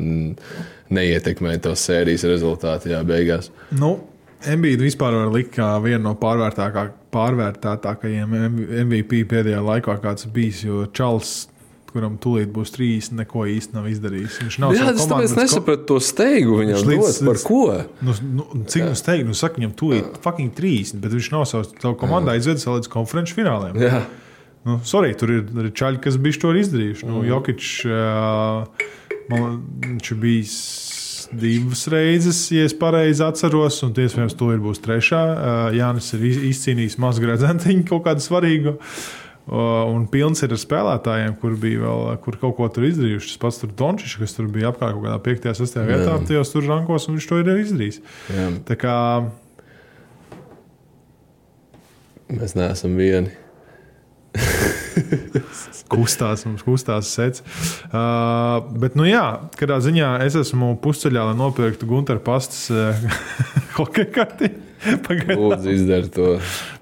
[0.94, 3.52] neietekmē to sērijas rezultātu jā, beigās.
[3.72, 3.98] Nu.
[4.38, 8.30] MBīdu vispār var likt kā vienu no pārvērtētākajiem
[8.84, 10.60] MVP pēdējā laikā, kāds bijis.
[10.68, 11.50] Jo Čāls
[11.98, 14.38] kuram tūlīt būs trīs, neko īsti nav izdarījis.
[14.44, 17.62] Viņš nav Jā, tas tāpēc nesapratu to steigu viņam līdz, dot, par ko.
[18.06, 21.96] Nu, nu, cik nu steigu, nu saka, viņam tūlīt fucking trīs, bet viņš nav savu
[22.00, 23.82] komandā izvedis līdz konferenču fināliem.
[23.82, 24.06] Jā.
[24.68, 27.08] Nu, sorry, tur ir arī čaļi, kas bija to izdarījuši.
[27.08, 27.28] Nu, mm.
[27.30, 28.88] Jokic, uh,
[29.32, 30.58] man, viņš ir bijis
[31.28, 35.22] divas reizes, ja es pareizi atceros, un iespējams, to ir būs trešā.
[35.24, 38.76] Uh, Jānis ir izcīnījis mazu gredzentiņu kaut kādu svarīgu.
[38.78, 43.30] Uh, Un pilns ir ar spēlētājiem, kur bija vēl, kur kaut ko tur izdarījuši.
[43.32, 45.48] Tas pats Dončis, kas tur bija apkārt kaut kādā 5.
[45.54, 45.82] un 6.
[45.88, 48.02] vietā, tajos tur rankos, un viņš to ir izdarījis.
[48.36, 48.48] Jā.
[48.68, 48.96] Tā kā
[52.28, 53.32] mēs neesam vieni.
[55.92, 57.44] kustās, mums kustās sets.
[57.88, 59.24] Uh, bet, nu jā,
[59.60, 62.98] kādā ziņā es esmu pusceļā, lai nopirktu Gunteru pastas uh,
[63.80, 64.52] hokeja karti.
[65.08, 66.36] Lūdzu, izdari to.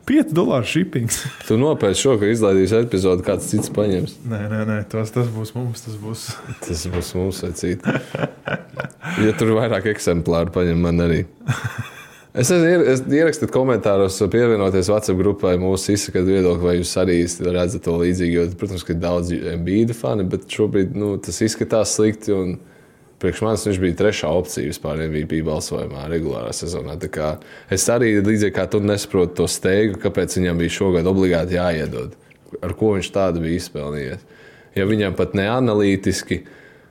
[0.06, 1.24] 5 dolāru shippings.
[1.48, 4.20] tu nopērci šo, ka izlaidīs epizodi, kāds cits paņems.
[4.30, 5.82] Nē, nē, nē tas, tas būs mums.
[5.88, 6.28] Tas būs,
[6.62, 7.98] tas būs mums citi.
[9.24, 11.24] Ja tur ir vairāk eksemplāru, paņem man arī.
[12.36, 17.94] Es esmu ierakstījis komentāros, pievienoties WhatsApp grupai, mūsu izsakot viedokli, vai jūs arī redzat to
[18.02, 18.36] līdzīgi.
[18.36, 19.32] Jo, protams, ka ir daudz
[19.64, 22.36] bīda fani, bet šobrīd nu, tas izskatās slikti.
[22.36, 22.58] Un,
[23.20, 26.98] Priekš manis viņš bija trešā opcija vispār MVP balsojumā, regulārā sezonā.
[27.72, 32.18] Es arī līdzīgi kā tu nesaprotu to steigu, kāpēc viņam bija šogad obligāti jāiedod.
[32.60, 34.26] Ar ko viņš tādu bija izpelnījies?
[34.76, 36.42] Ja viņam pat ne analītiski,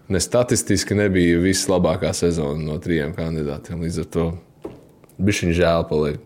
[0.08, 3.84] ne statistiski nebija vislabākā sezona no trijiem kandidātiem.
[3.84, 4.28] Līdz ar to
[5.18, 6.22] bija viņa žēl paliek.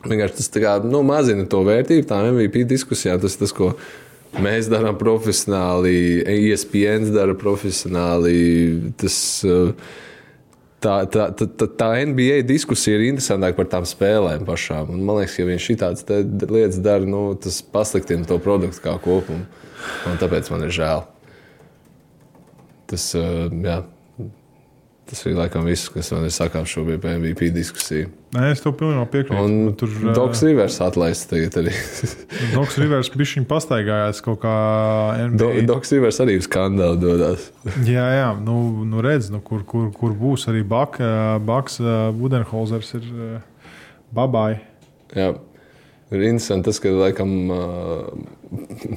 [0.00, 3.18] Vienkārši tas kā, nu, mazina to vērtību tām MVP diskusijām.
[3.20, 3.74] Tas tas, ko
[4.38, 8.92] Mēs darām profesionāli, ESPN dara profesionāli.
[9.00, 9.72] Tas, eh,
[10.80, 14.92] tā, tā, tā, tā NBA diskusija ir interesantāka par tām spēlēm pašām.
[14.94, 16.06] Un, man liekas, ja viņš šādas
[16.46, 19.48] lietas dara, nu, tas pasliktina to produktu kā kopumu.
[20.06, 21.02] Un tāpēc man ir žēl.
[22.90, 23.80] Tas, eh, jā,
[25.10, 26.70] Tas ir laikam viss, kas man ir sakāms
[27.02, 28.12] par MVP diskusiju.
[28.36, 29.42] Nē, es tev pilnībā piekrītu.
[29.42, 31.72] Un tur uh, Doks Rivers atlaists tagad arī.
[32.54, 34.54] Doks Rivers bija viņa pastaigājās kaut kā
[35.32, 35.40] NBA.
[35.42, 37.48] Do, Doks Rivers arī uz skandālu dodas.
[37.96, 41.00] jā, jā, nu, nu redz, nu, kur, kur, kur būs arī Bak,
[41.42, 41.80] Baks,
[42.20, 43.10] Budenholzers ir
[44.14, 44.60] Babai.
[45.18, 45.32] Jā.
[46.10, 48.08] Ir interesanti tas, ka laikam, uh,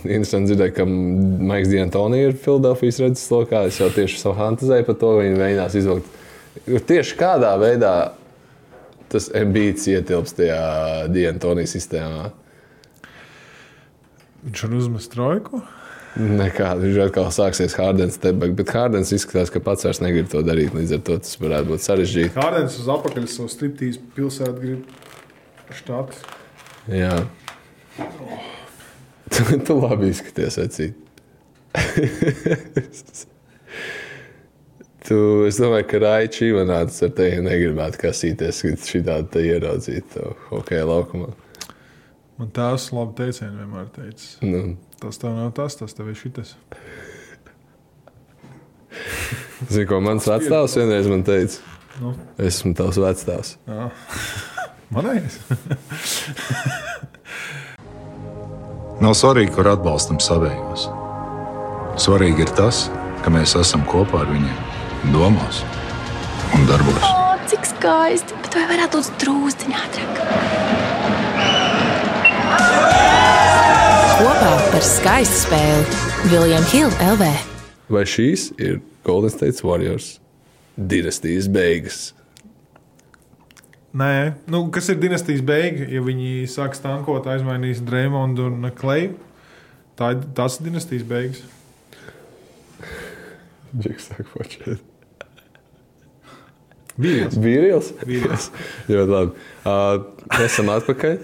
[0.02, 3.68] interesanti dzirdēt, ka Maiks Dientonī ir Filadelfijas redzes lokā.
[3.70, 6.20] Es jau tieši savu fantazēju par to, viņi mēģinās izvilkt.
[6.90, 7.94] Tieši kādā veidā
[9.14, 10.64] tas ambīts ietilpst tajā
[11.14, 12.32] Dientonī sistēmā.
[14.44, 15.62] Viņš var uzmest trojku.
[16.18, 16.88] Nekādu.
[16.88, 20.74] Viņš atkal sāksies Hārdens tebek, bet Hārdens izskatās, ka pats vairs negrib to darīt.
[20.78, 22.34] Līdz ar to tas varētu būt sarežģīti.
[22.36, 26.42] Kārdens uz apakaļ savu striptīzu pilsētu grib štātu.
[26.92, 27.16] Jā.
[29.32, 30.96] Tu, tu labi izskaties, Ecīt.
[35.08, 35.18] tu,
[35.48, 40.18] es domāju, ka Raičs Ivanāts ar tevi negribētu kasīties, kad šī tāda ieraudzītu
[40.52, 41.30] hokeja laukumā.
[42.42, 44.38] Man tās labi teicieni vienmēr teicis.
[44.44, 44.60] Nu,
[45.04, 46.54] Tas tev nav tas, tas tev ir šitas.
[49.68, 51.60] Zini, ko mans vecāks vienreiz man teica?
[52.00, 52.14] Nu.
[52.40, 53.58] Esmu tavs vecāks.
[54.94, 55.40] Manējais.
[59.04, 60.82] Nav svarīgi, kur atbalstam savējos.
[62.00, 62.78] Svarīgi ir tas,
[63.26, 64.60] ka mēs esam kopā ar viņiem,
[65.14, 65.58] domās
[66.54, 67.04] un darbos.
[67.10, 67.12] O,
[67.50, 68.32] cik skaisti!
[68.46, 70.14] Bet vai varētu būt drūzciņā ātrāk?
[74.24, 75.84] Kopā par skaistu spēli
[76.32, 77.24] Viljams Hilde LV.
[77.94, 78.74] Vai šīs ir
[79.04, 80.08] Golden State Warriors
[80.78, 82.14] dinastijas beigas?
[83.94, 89.12] Nē, nu, kas ir dinastijas beigas, ja viņi sāk stankot, aizmainīs Dreimondu un Kleju?
[90.00, 91.44] Tā ir tas ir dinastijas beigas.
[93.78, 94.82] Džiks sāk počēt.
[96.98, 97.38] Vīrietis.
[97.42, 97.92] Vīrietis?
[98.06, 98.50] Vīrietis.
[98.90, 99.46] Ļoti labi.
[99.62, 101.22] Uh, esam atpakaļ.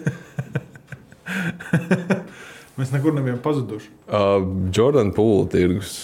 [2.77, 3.89] Mēs nekur nebijām pazuduši.
[4.05, 6.03] Uh, Jordan Pūle tirgus.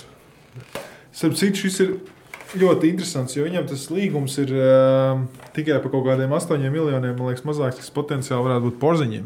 [1.14, 1.96] Starp citu, šis ir
[2.60, 5.24] ļoti interesants, jo viņam tas līgums ir uh,
[5.56, 9.26] tikai par kaut kādiem 8 miljoniem, man liekas, mazāks, kas potenciāli varētu būt porziņiem.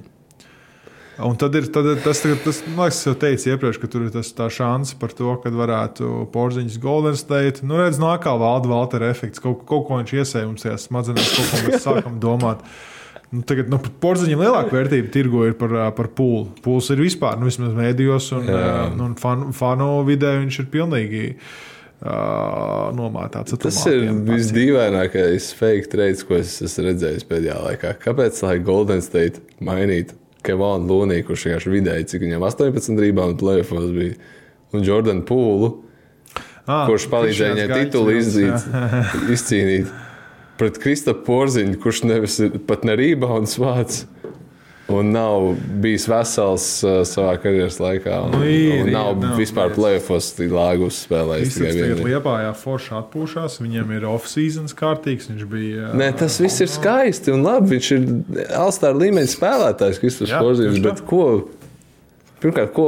[1.20, 4.12] Un tad ir tad, tas, tas, tas man liekas, jau teicu iepriekš, ka tur ir
[4.14, 7.66] tas, tā šāns par to, ka varētu porziņš Golden State.
[7.68, 11.52] Nu, redz, nākā valda Valtera efekts, kaut, kaut ko viņš iesēja mums tajā smadzenēs, kaut
[11.52, 12.64] ko mēs sākam domāt.
[13.30, 16.48] Nu, tagad nu, par porziņiem lielāka vērtība tirgo ir par, par pūli.
[16.64, 18.62] Pūls ir vispār, nu, vismaz mēdījos un, Jā.
[18.88, 21.26] ā, un fan, fanu vidē viņš ir pilnīgi
[22.02, 23.56] nomātāts.
[23.60, 27.94] Tas ir visdīvainākais fake trades, ko es esmu redzējis pēdējā laikā.
[28.04, 30.16] Kāpēc lai Golden State mainītu
[30.48, 34.16] Kevonu Lūniju, kurš vienkārši vidēji, cik viņam 18 reboundu plēfos bija,
[34.74, 35.74] un Jordan Pūlu,
[36.70, 38.50] Ah, kurš palīdzēja viņai titulu Gaits, jā.
[38.54, 39.94] izdzīt, izcīnīt.
[40.60, 42.36] Pret Kristapu Porziņu, kurš nevis
[42.70, 44.04] pat ne rebounds vāc.
[44.90, 45.52] Un nav
[45.84, 48.16] bijis vesels uh, savā karjeras laikā.
[48.26, 51.58] Un, Nu, ir, un nav ir, vispār plēfos lāgu uzspēlējis.
[51.60, 52.08] Viņš tagad vienu.
[52.10, 55.30] Liepājā forši atpūšās, viņam ir off-seasons kārtīgs.
[55.50, 55.92] Bija.
[55.94, 57.76] Nē, tas viss ir skaisti un labi.
[57.78, 58.08] Viņš ir
[58.58, 60.84] Alstāra līmeņa spēlētājs, Kristofers tā.
[60.90, 61.24] Bet ko?
[62.42, 62.88] Pirmkārt, ko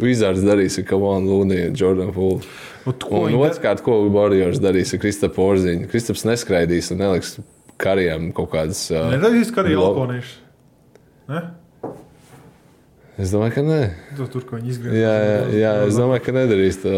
[0.00, 1.42] Vizards darīs ar Kavonu
[1.76, 2.40] Jordanu Fulu?
[2.84, 5.88] Un ko Un viņi dar- otrkārt, ko Warriors darīs ar Kristofu Porziņu?
[5.92, 7.36] Kristops neskraidīs un neliks
[7.80, 8.80] kariem kaut kādas.
[8.92, 10.34] ā, Neredzīs, ka arī lo- Alkonīšs.
[11.30, 11.42] Ne?
[13.14, 13.80] Es domāju, ka nē.
[14.18, 14.94] Tu tur, ko viņi izgriež.
[14.98, 16.94] Jā, jā, jā, es domāju, ka nedarīs tā.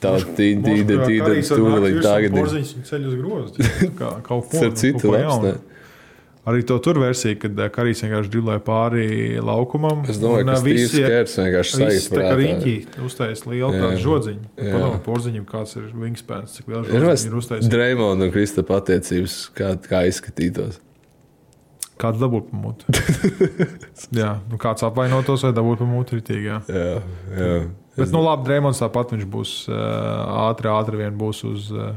[0.00, 0.72] Tā tīda,
[1.04, 2.36] tīda, tūlīt tagad.
[2.38, 3.66] Porziņš ceļ uz grozu.
[4.00, 4.70] Kā kaut ko.
[4.72, 5.66] Citu, kaut labs?
[6.48, 9.04] Arī to tur versija, kad eh, Karīs vienkārši drillēja pāri
[9.44, 10.00] laukumam.
[10.08, 12.74] Es domāju, ka eh, Steve's visi- Kers vienkārši sajūt tā kā riņķī
[13.04, 14.46] uztaisīja lielu tādu žodziņu.
[14.56, 17.72] Padomā, porziņam kāds ir wingspans, cik liels Ir žodziņš ir uztaisījis.
[17.74, 20.80] Dreamond un Kristapa attiecības, kā, kā izskatītos.
[21.98, 22.94] Kāds dabūt pamūtu?
[24.20, 26.50] jā, nu kāds apvainotos vai dabūt pamūtu ritīgi.
[26.52, 26.58] Jā.
[26.70, 26.90] Jā,
[27.34, 27.60] jā.
[27.98, 31.96] Bet, nu labi, Dreamons tāpat viņš būs ātri, ātri vien būs uz uh,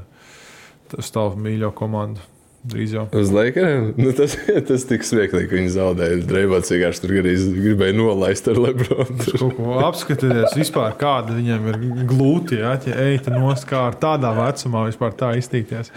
[0.97, 2.23] stāvu mīļo komandu.
[2.61, 3.07] Drīz jau.
[3.17, 4.35] Uz laikiem nu, tas,
[4.69, 6.17] tas tik smieklīgi, ka viņi zaudēja.
[6.29, 9.47] Dreamlands vienkārši tur gribēja, nolaist ar Lebronu.
[9.87, 11.79] Apskatieties, vispār, kāda viņam ir
[12.11, 12.59] glūti.
[12.61, 15.89] Ja, ja eita nost, kā ar tādā vecumā vispār tā iztīties.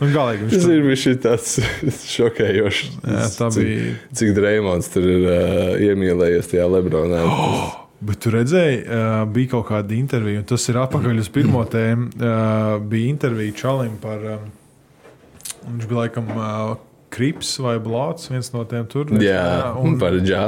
[0.00, 1.58] Nu, galīgi Tas tur- ir bijis tāds
[2.16, 2.94] šokējošs.
[3.04, 3.90] Jā, tā cik, bija.
[4.22, 7.20] Cik Dreamlands tur ir uh, iemīlējies tajā Lebronā.
[8.08, 12.12] Bet tur redzēji, uh, bija kaut kāda intervija, un tas ir apakaļ uz pirmo tēmu.
[12.16, 14.24] Uh, bija intervija Čalim par.
[14.38, 14.48] Um,
[15.76, 16.74] viņš bija laikam uh,
[17.14, 19.12] Krips vai Blāts, viens no tiem tur.
[19.22, 20.42] Jā, un un, par džā.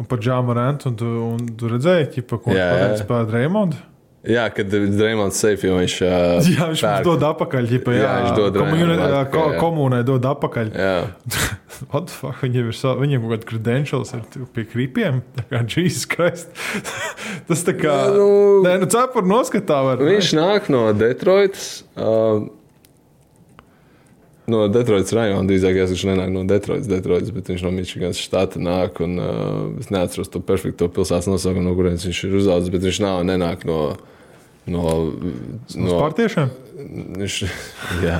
[0.00, 2.80] un par Džāmu Rentu, un tu, un tu redzēji, ķipa, ko viņš Jā, jā.
[2.80, 3.82] pateica par Raimondu.
[4.26, 5.92] Jā, kad Dreamlands safe, jo viņš.
[6.02, 7.68] Uh, Jā, viņš mums dod atpakaļ.
[7.70, 9.60] Ģipa, jā, Jā, viņš dod komuni- jā, ko, jā.
[9.62, 10.72] komunai dod atpakaļ.
[10.74, 10.96] Jā,
[11.92, 12.40] What the fuck?
[12.42, 14.24] Viņiem ir, viņiem kaut kāda credentials ir
[14.56, 15.20] pie kripiem.
[15.36, 16.50] Tā kā Jesus Christ.
[17.46, 17.94] Tas tā kā.
[18.16, 20.02] Nu- Nē, nu cepur noskatā var.
[20.02, 21.84] viņš nāk no Detroitas.
[21.94, 22.48] Uh,
[24.46, 28.60] No Detroitas rajona drīzāk jāsaka, viņš nenāk no Detroitas, Detroitas bet viņš no Mičiganas štata
[28.62, 29.00] nāk.
[29.02, 33.00] Un, uh, es neatceros to perfekto pilsētas nosaukumu, no kurienes viņš ir uzaugusi, bet viņš
[33.02, 33.80] nav nenāk no.
[34.66, 34.82] No,
[35.78, 36.48] no spārtiešiem.
[37.20, 37.34] Viņš,
[38.06, 38.16] jā,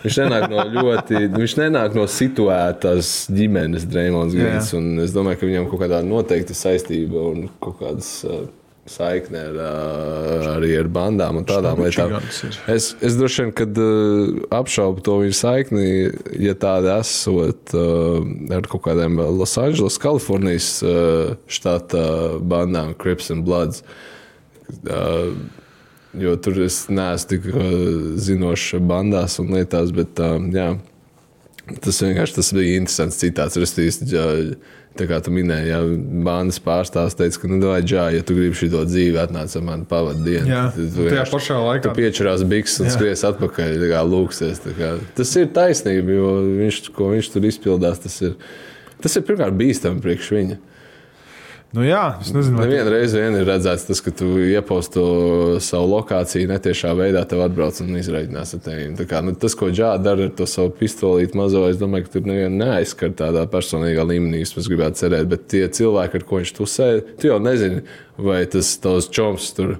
[0.00, 4.32] viņš nenāk no ļoti, viņš nenāk no situētas ģimenes, Dreamlands.
[4.32, 4.72] Grīsīs.
[5.04, 8.46] Es domāju, ka viņam kaut kādā noteikta saistība un kaut kādas uh,
[8.90, 9.70] saikne ar, ā,
[10.56, 12.16] arī ar bandām un tādām lietām.
[12.70, 15.86] Es, es droši vien, kad uh, apšaubu to viņa saikni,
[16.42, 18.20] ja tāda esot uh,
[18.56, 20.72] ar kaut kādiem Los Angeles, Kalifornijas
[21.50, 22.04] štata
[22.40, 23.84] bandām, Crips and Bloods.
[26.20, 27.48] Jo tur es neesmu tik
[28.18, 30.18] zinošs bandās un lietās, bet
[30.54, 30.68] jā,
[31.78, 33.58] tas vienkārši tas bija interesants citāts.
[34.98, 35.78] Tā kā tu minēji, ja
[36.26, 39.86] bandas pārstāvs teica, ka, nu, vai džā, ja tu gribi šo dzīvi atnāc ar mani
[39.88, 40.48] pavadu dienu.
[40.50, 41.82] Jā, tad tu tajā vienkārši- pašā laikā.
[41.86, 42.96] Tu piečurās bikses un Jā.
[42.96, 44.58] skries atpakaļ, tā kā lūksies.
[44.66, 44.90] tā Kā.
[45.14, 48.34] Tas ir taisnība, jo viņš, ko viņš tur izpildās, tas ir,
[49.00, 50.58] tas ir pirmkārt bīstami priekš viņa.
[51.70, 55.04] Nu, jā, es nezinu, vai Nevienu reizi vien ir redzēts, tas, ka tu iepost to
[55.62, 59.06] savu lokāciju netiešā veidā, tev atbrauc un izraiķinās ar tevi.
[59.06, 62.26] Kā, nu, tas, ko Džāda dara ar to savu pistolīti mazo, es domāju, ka tur
[62.26, 66.88] nevienu neaizskar tādā personīgā līmenī, es gribētu cerēt, bet tie cilvēki, ar ko viņš tusē,
[67.22, 67.84] tu jau nezini,
[68.18, 69.76] vai tas tavs čoms tur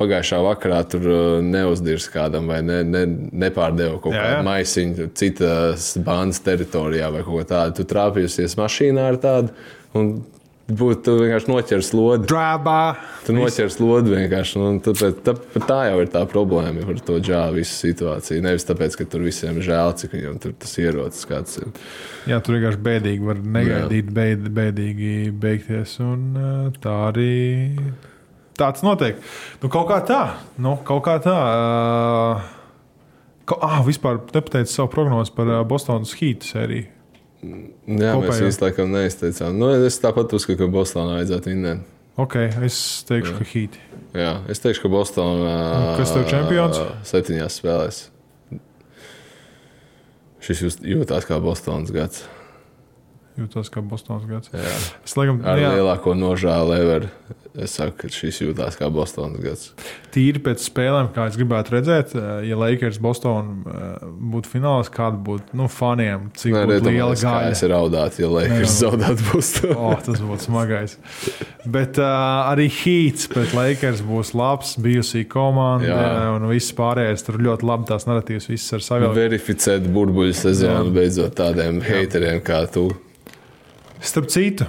[0.00, 3.04] pagājušā vakarā tur uh, neuzdirs kādam vai ne, ne,
[3.44, 4.42] nepārdeva kaut Jā, kādu jā.
[4.48, 7.76] maisiņu citas bandas teritorijā vai kaut ko tādu.
[7.78, 9.52] Tu trāpījusies mašīnā ar tādu.
[10.00, 10.14] un
[10.70, 12.28] Būtu vienkārši noķers lodi.
[12.30, 12.80] drābā.
[13.26, 14.60] Tu noķers lodi vienkārši.
[14.60, 15.34] un Tāpēc, tā,
[15.66, 18.44] tā jau ir tā problēma ar to džāvu visu situāciju.
[18.44, 21.72] Nevis tāpēc, ka tur visiem žēl, cik viņam tur tas ierocis kāds ir.
[22.30, 25.96] Jā, tur vienkārši bēdīgi var negaidīt, beid, bēdīgi beigties.
[26.04, 27.34] Un tā arī
[28.60, 29.20] tāds notiek.
[29.62, 30.22] Nu, kaut kā tā.
[30.60, 31.36] Nu, kaut kā tā.
[31.36, 32.56] Uh,
[33.50, 36.99] Ka, ah, vispār nepateicu savu prognozi par Bostonas Heat sēriju.
[37.40, 38.48] Jā, mēs Kopējā.
[38.50, 39.56] īstenībā laikam neizteicām.
[39.56, 41.86] Nu, es tāpat uzskatu, ka Bostonā vajadzētu vinnēt.
[42.20, 42.36] Ok,
[42.66, 43.78] es teikšu, ka Heat.
[44.12, 45.54] Jā, es teikšu, ka Bostonā.
[45.96, 46.80] Kas tev čempions?
[47.08, 48.02] Septiņās spēlēs.
[50.44, 52.26] Šis jūtās kā Bostonas gads.
[53.40, 54.52] Jūtos kā Bostonas gads.
[54.52, 54.74] Jā.
[55.04, 57.10] Es laikam, Ar jā, lielāko nožēlu ever.
[57.58, 59.72] Es saku, ka šis jūtās kā Bostonas gads.
[60.14, 65.18] tīri pēc spēlēm, kā es gribētu redzēt, uh, ja Lakers Bostonā uh, būtu fināls, kāda
[65.26, 67.50] būtu nu, faniem, cik Nē, būtu liela gāja.
[67.50, 69.76] es raudātu, ja Lakers zaudētu Bostonā.
[69.82, 70.96] Oh, tas būtu smagais.
[71.66, 75.98] Bet uh, arī Heats pret Lakers būs labs, bijusi komanda Jā.
[76.06, 76.24] Jā.
[76.38, 77.26] un viss pārējais.
[77.26, 79.12] Tur ļoti labi tās narratīvas, visas ar savu.
[79.18, 80.96] Verificēt burbuļu sezonu Jā.
[81.02, 82.88] beidzot tādiem hateriem kā tu.
[84.00, 84.66] Starp citu,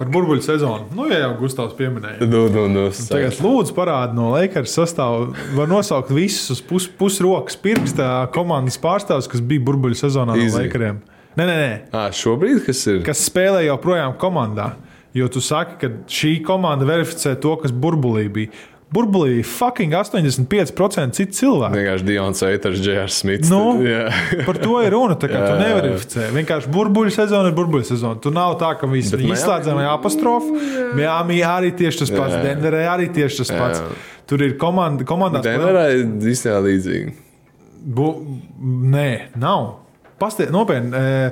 [0.00, 0.88] par burbuļu sezonu.
[0.96, 2.24] Nu, ja jau Gustavs pieminēja.
[2.24, 5.26] Nu, nu, nu, Tagad, lūdzu, parādi no Lakers sastāvā.
[5.58, 10.56] Var nosaukt visus uz pus, pusrokas pirksta komandas pārstāvjus, kas bija burbuļu sezonā no Easy.
[10.56, 11.02] Lakeriem.
[11.36, 11.74] Nē, nē, nē.
[11.92, 13.02] À, šobrīd kas ir?
[13.06, 14.72] kas spēlē joprojām komandā.
[15.14, 18.50] Jo tu saki, ka šī komanda verificē to, kas burbulī bija.
[18.50, 21.78] Burbulī bija fucking 85% citu cilvēku.
[21.78, 23.12] Vienkārši Dions Eiters, J.R.
[23.12, 23.50] Smits.
[23.50, 24.44] Nu, tad, jā.
[24.48, 25.16] par to ir runa.
[25.20, 26.28] tā kā Tu neverificē.
[26.34, 28.18] Vienkārši burbuļu sezona ir burbuļu sezona.
[28.22, 30.56] Tu nav tā, ka visi viņi izslēdzam apostrofu.
[30.98, 32.38] Miami arī tieši tas pats.
[32.38, 32.42] Jā.
[32.50, 33.84] Denverē arī tieši tas pats.
[33.84, 34.00] Jā.
[34.30, 35.46] Tur ir komanda, komandās.
[35.46, 37.14] Denverā ir īstenībā līdzīgi.
[37.80, 38.10] Bu,
[38.92, 39.10] nē,
[39.40, 39.70] nav.
[40.20, 41.30] Pastie, nopietni, e,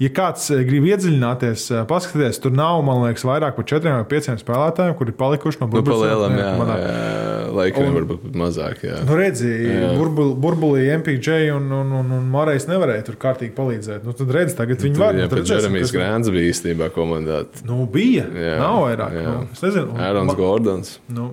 [0.00, 4.06] ja kāds e, grib iedziļināties, e, paskatīties, tur nav, man liekas, vairāk par četriem vai
[4.08, 6.54] pieciem spēlētājiem, kuri ir palikuši no Nu, burbuļu lielam, sezonas jā.
[6.56, 6.78] komandā.
[6.80, 7.20] jā.
[7.60, 8.96] Laikam varbūt mazāk, jā.
[9.04, 9.90] Nu, redzi, Jā.
[9.98, 14.04] burbul, burbulī MPJ un, un, un, un Morais nevarēja tur kārtīgi palīdzēt.
[14.06, 15.18] Nu, tad redz, tagad viņi var.
[15.18, 17.40] Jā, Nu, tad pat redzēsim, Jeremijs Grāns bija īstenībā komandā.
[17.66, 18.24] Nu, bija.
[18.30, 19.16] Jā, nav vairāk.
[19.18, 19.24] jā.
[19.34, 19.98] Nu, es nezinu.
[20.30, 20.98] ma- Gordons.
[21.10, 21.32] Nu,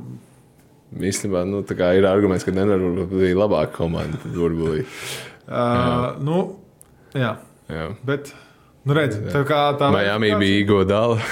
[0.97, 1.59] Īstenībā nu,
[1.99, 2.79] ir arguments, ka Denver
[3.11, 4.17] bija labāka komanda.
[4.23, 4.35] tad
[5.47, 6.37] uh, nu,
[7.15, 7.37] jā.
[7.67, 7.87] Jā.
[8.07, 8.31] Bet,
[8.87, 11.19] nu, redz, tā kā tā Miami bija Igo Dala.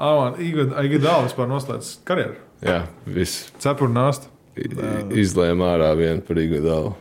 [0.00, 2.36] Aiga Dāla vispār noslēdz karjeru.
[2.64, 3.50] Jā, viss.
[3.60, 4.22] Cepurnāst.
[4.56, 6.92] Izlēma ārā vienu par Igo Dalu.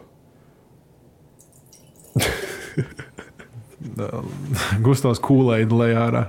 [4.86, 6.24] Gustavs Kūlēda lejā ārā.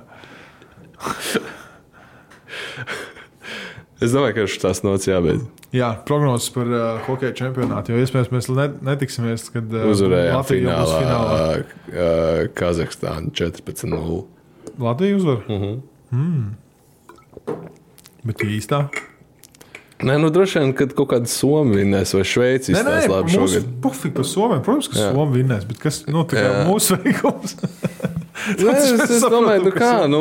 [4.01, 5.43] Es domāju, ka šis nots jābeidz.
[5.71, 7.93] Jā, prognozes par uh, hokeja čempionātu.
[7.95, 10.97] Jo iespējams mēs ne, netiksimies, kad uh, jau būs finālā, finālā.
[10.99, 12.49] finālā.
[12.59, 14.25] Kazahstāna 14-0.
[14.83, 15.45] Latvija uzvar.
[15.47, 15.79] Uh -huh.
[16.11, 16.51] mm.
[18.25, 18.89] Bet īstā.
[20.01, 23.67] Nē, nu droši vien, kad kaut kāda Somija vinnēs vai Šveice izstāsta labi šogad.
[23.85, 24.63] pufīgi par Somiju.
[24.65, 24.95] Protams, ka.
[24.97, 26.65] Somija vinnēs, bet kas nu, kā Jā.
[26.69, 27.57] mūsu veikums?
[28.61, 30.21] Nē, es, es saprotu, domāju, nu kā, nu,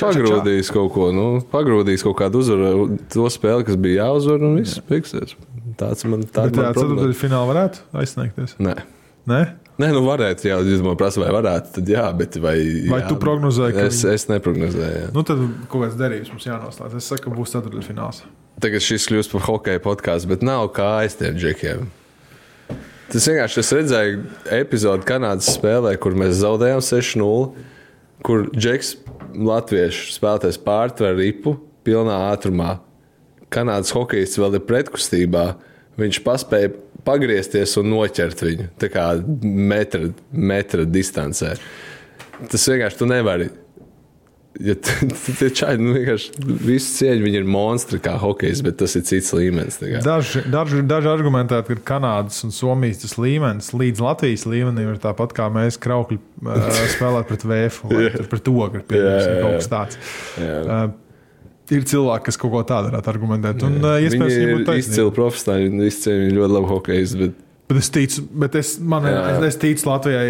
[0.00, 4.80] pagrūdīs kaut ko, nu, pagrūdīs kaut kādu uzvaru, to spēli, kas bija jāuzvar, un viss
[4.88, 5.34] beigsies.
[5.78, 8.56] Tāds man Bet tāds jā, ceturtajā finālā varētu aizsniegties.
[8.62, 8.76] Nē.
[9.28, 9.40] Nē?
[9.78, 12.56] Nē, nu varētu, jā, ja man prasa, vai varētu, tad jā, bet vai.
[12.90, 15.02] Vai jā, tu prognozēji, ka Es, viņi- es neprognozēju.
[15.04, 15.10] Jā.
[15.14, 15.38] Nu, tad
[15.70, 16.96] kaut kāds derības mums jānoslēdz.
[16.98, 18.24] Es saku, ka būs ceturtajā fināls.
[18.58, 21.86] Tagad šis kļūst par hokeja podkāstu, bet nav kā aiz tiem džekiem.
[23.08, 24.18] Tas vienkārši es redzēju
[24.58, 27.46] epizodi Kanādas spēlē, kur mēs zaudējām 6-0,
[28.26, 28.96] kur džeks
[29.32, 31.54] latviešu spēlētājs pārtver ripu,
[31.88, 32.76] pilnā ātrumā.
[33.48, 35.46] Kanādas hokejs vēl ir pretkustībā.
[35.98, 36.74] Viņš paspēja
[37.06, 39.06] pagriezties un noķert viņu tā kā
[39.40, 41.54] metra, metra distancē.
[42.44, 43.48] Tas vienkārši tu nevari.
[44.58, 46.32] Ja tie čaļi nu, vienkārši
[46.66, 49.78] visu cieņu, viņi ir monstri kā hokejs, bet tas ir cits līmenis.
[50.02, 55.36] Daži, daži, daži argumentē, ka Kanādas un Somijas tas līmenis līdz Latvijas līmenim ir tāpat
[55.36, 56.18] kā mēs kraukļi
[56.96, 59.42] spēlēt pret vēju vai pret jā, piemēram.
[59.44, 60.00] Kaut kas tāds.
[60.42, 60.58] Jā.
[60.66, 63.66] Uh, ir cilvēki, kas kaut ko tādu varētu argumentēt.
[63.68, 67.14] Un, uh, Viņi iespējams, ir izcili profesionāļi, viņi izcili ļoti labi hokejs.
[67.22, 67.44] Bet...
[67.68, 69.18] Bet es ticu, bet es, man, Jā.
[69.34, 70.28] es, es ticu Latvijai.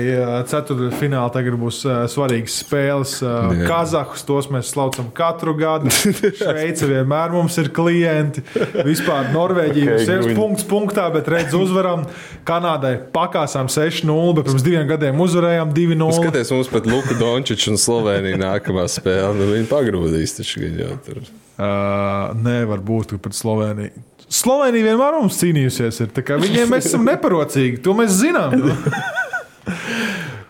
[0.51, 3.13] Ceturtfinālā tagad būs uh, svarīgas spēles.
[3.23, 3.69] Uh, Jā.
[3.69, 5.93] Kazahus tos mēs slaucam katru gadu.
[6.41, 8.43] Šveice vienmēr mums ir klienti.
[8.83, 12.09] Vispār Norvēģija Ok, okay, ir punkts punktā, bet redz uzvaram.
[12.49, 16.11] Kanādai pakāsām 6-0, bet pirms diviem gadiem uzvarējām 2-0.
[16.19, 19.37] Skaties, mums pat Luka Dončičs un Slovenija nākamā spēle.
[19.39, 21.23] Nu, viņi pagrūdīs taču gan jau tur.
[21.59, 24.09] Uh, nevar būt ka pret Sloveniju.
[24.29, 26.03] Slovenija vienmēr mums cīnījusies.
[26.13, 27.81] Tā viņiem mēs esam neparocīgi.
[27.85, 28.57] To mēs zinām.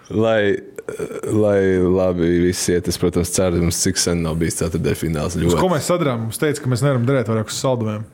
[0.08, 0.56] Lai,
[1.28, 5.36] lai labi viss iet, es, protams, ceru, mums cik sen nav bijis ceturtajā fināls.
[5.36, 6.22] Uz ko mēs sadarām?
[6.24, 8.06] Mums teica, ka mēs nevaram darīt vairāk uz saldumiem.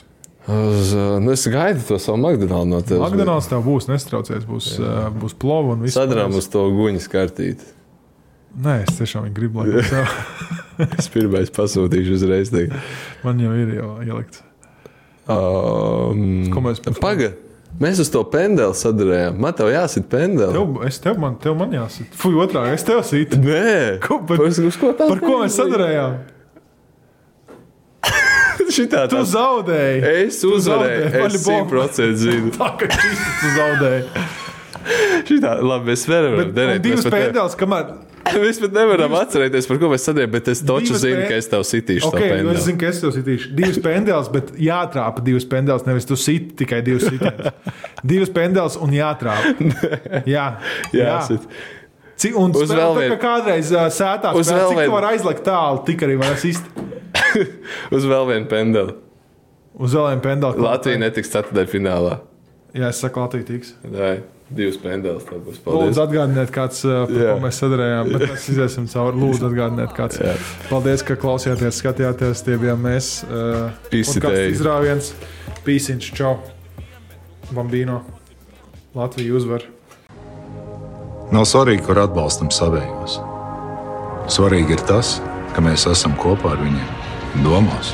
[0.51, 3.05] Uz, uh, nu, es gaidu to savu McDonald's no tevis.
[3.07, 4.43] McDonald's tev būs, nestraucies.
[4.49, 5.95] Būs, uh, būs plova un viss.
[5.97, 7.71] Sadarām uz to guņas kartīti.
[8.65, 10.91] Nē, es tiešām gribu, lai tas tev.
[10.99, 12.51] Es pirmais pasūtīšu uzreiz.
[12.53, 12.75] tagad.
[13.23, 14.43] Man jau ir jau ielikts.
[15.25, 17.31] Um, Ko mēs- Paga,
[17.81, 19.39] mēs uz to pendeli sadarījām.
[19.41, 20.53] Man tev jāsit pendeli.
[20.53, 22.13] Tev, es tev, man, tev man jāsit.
[22.13, 23.37] Fui, otrā, es tev situ.
[23.41, 26.19] Nē, Ko, par, Uz, uz ko tā par ko mēs sadarījām?
[28.75, 30.01] Šitā Tu zaudēji.
[30.27, 30.65] Es uzvarēju.
[30.65, 31.87] zaudēji, Es Vaļi bomba.
[31.89, 32.53] 100% zinu.
[32.59, 34.05] Tā kā tu zaudēji.
[35.29, 37.93] Šitā, labi, mēs varam divas pēdējās, kamēr.
[38.45, 41.39] mēs pat nevaram atcerēties, par ko mēs sadējām, bet es taču Divas zinu, pē- ka
[41.43, 43.53] es tev sitīšu Ok, okay, nu es zinu, ka es tev sitīšu.
[43.59, 45.85] Divas pendels, bet jātrāpa divas pendels.
[45.89, 47.53] Nevis tu siti tikai divas sitienus.
[48.15, 49.55] Divas pendels un jātrāpa.
[50.35, 50.47] Jā,
[50.97, 51.47] Jā, sit.
[52.25, 55.43] Cik, un Uz vēl vienu- kā kādreiz uh, sētā Uz spēlē, vēl vienu- vari aizlikt
[55.49, 56.63] tālu, tik arī var asist.
[57.97, 58.95] Uz vēl vienu pendeli.
[59.75, 60.63] Uz zelēm pendeli.
[60.63, 62.21] Latvija netiks ceturtajā finālā.
[62.75, 63.73] Jā, es saku, Latvija tiks.
[63.83, 64.13] Nē,
[64.51, 64.79] divas
[65.45, 65.61] būs.
[65.65, 67.35] Lūdzu, atgādiniet, kāds, uh, par Jā.
[67.35, 69.21] ko mēs sadarījām, bet mēs iziesim cauri.
[69.23, 70.21] Lūdzu, atgādiniet, kāds.
[70.21, 70.35] Jā.
[70.69, 72.45] Paldies, ka klausījāties, skatījāties.
[72.45, 73.13] Tie bijām mēs.
[73.29, 75.15] Uh, izrāviens,
[75.67, 76.37] pīsiņš, čau,
[77.55, 78.03] bambīno.
[78.95, 79.65] Latvija uzvar.
[81.35, 83.17] Nav svarīgi, kur atbalstam savējos.
[84.31, 85.17] Svarīgi ir tas,
[85.57, 86.95] ka mēs esam kopā ar viņiem,
[87.43, 87.91] domās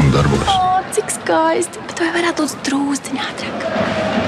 [0.00, 0.48] un darbos.
[0.54, 1.84] O, cik skaisti!
[1.90, 4.27] Bet vai varētu būt drūzciņā ātrāk?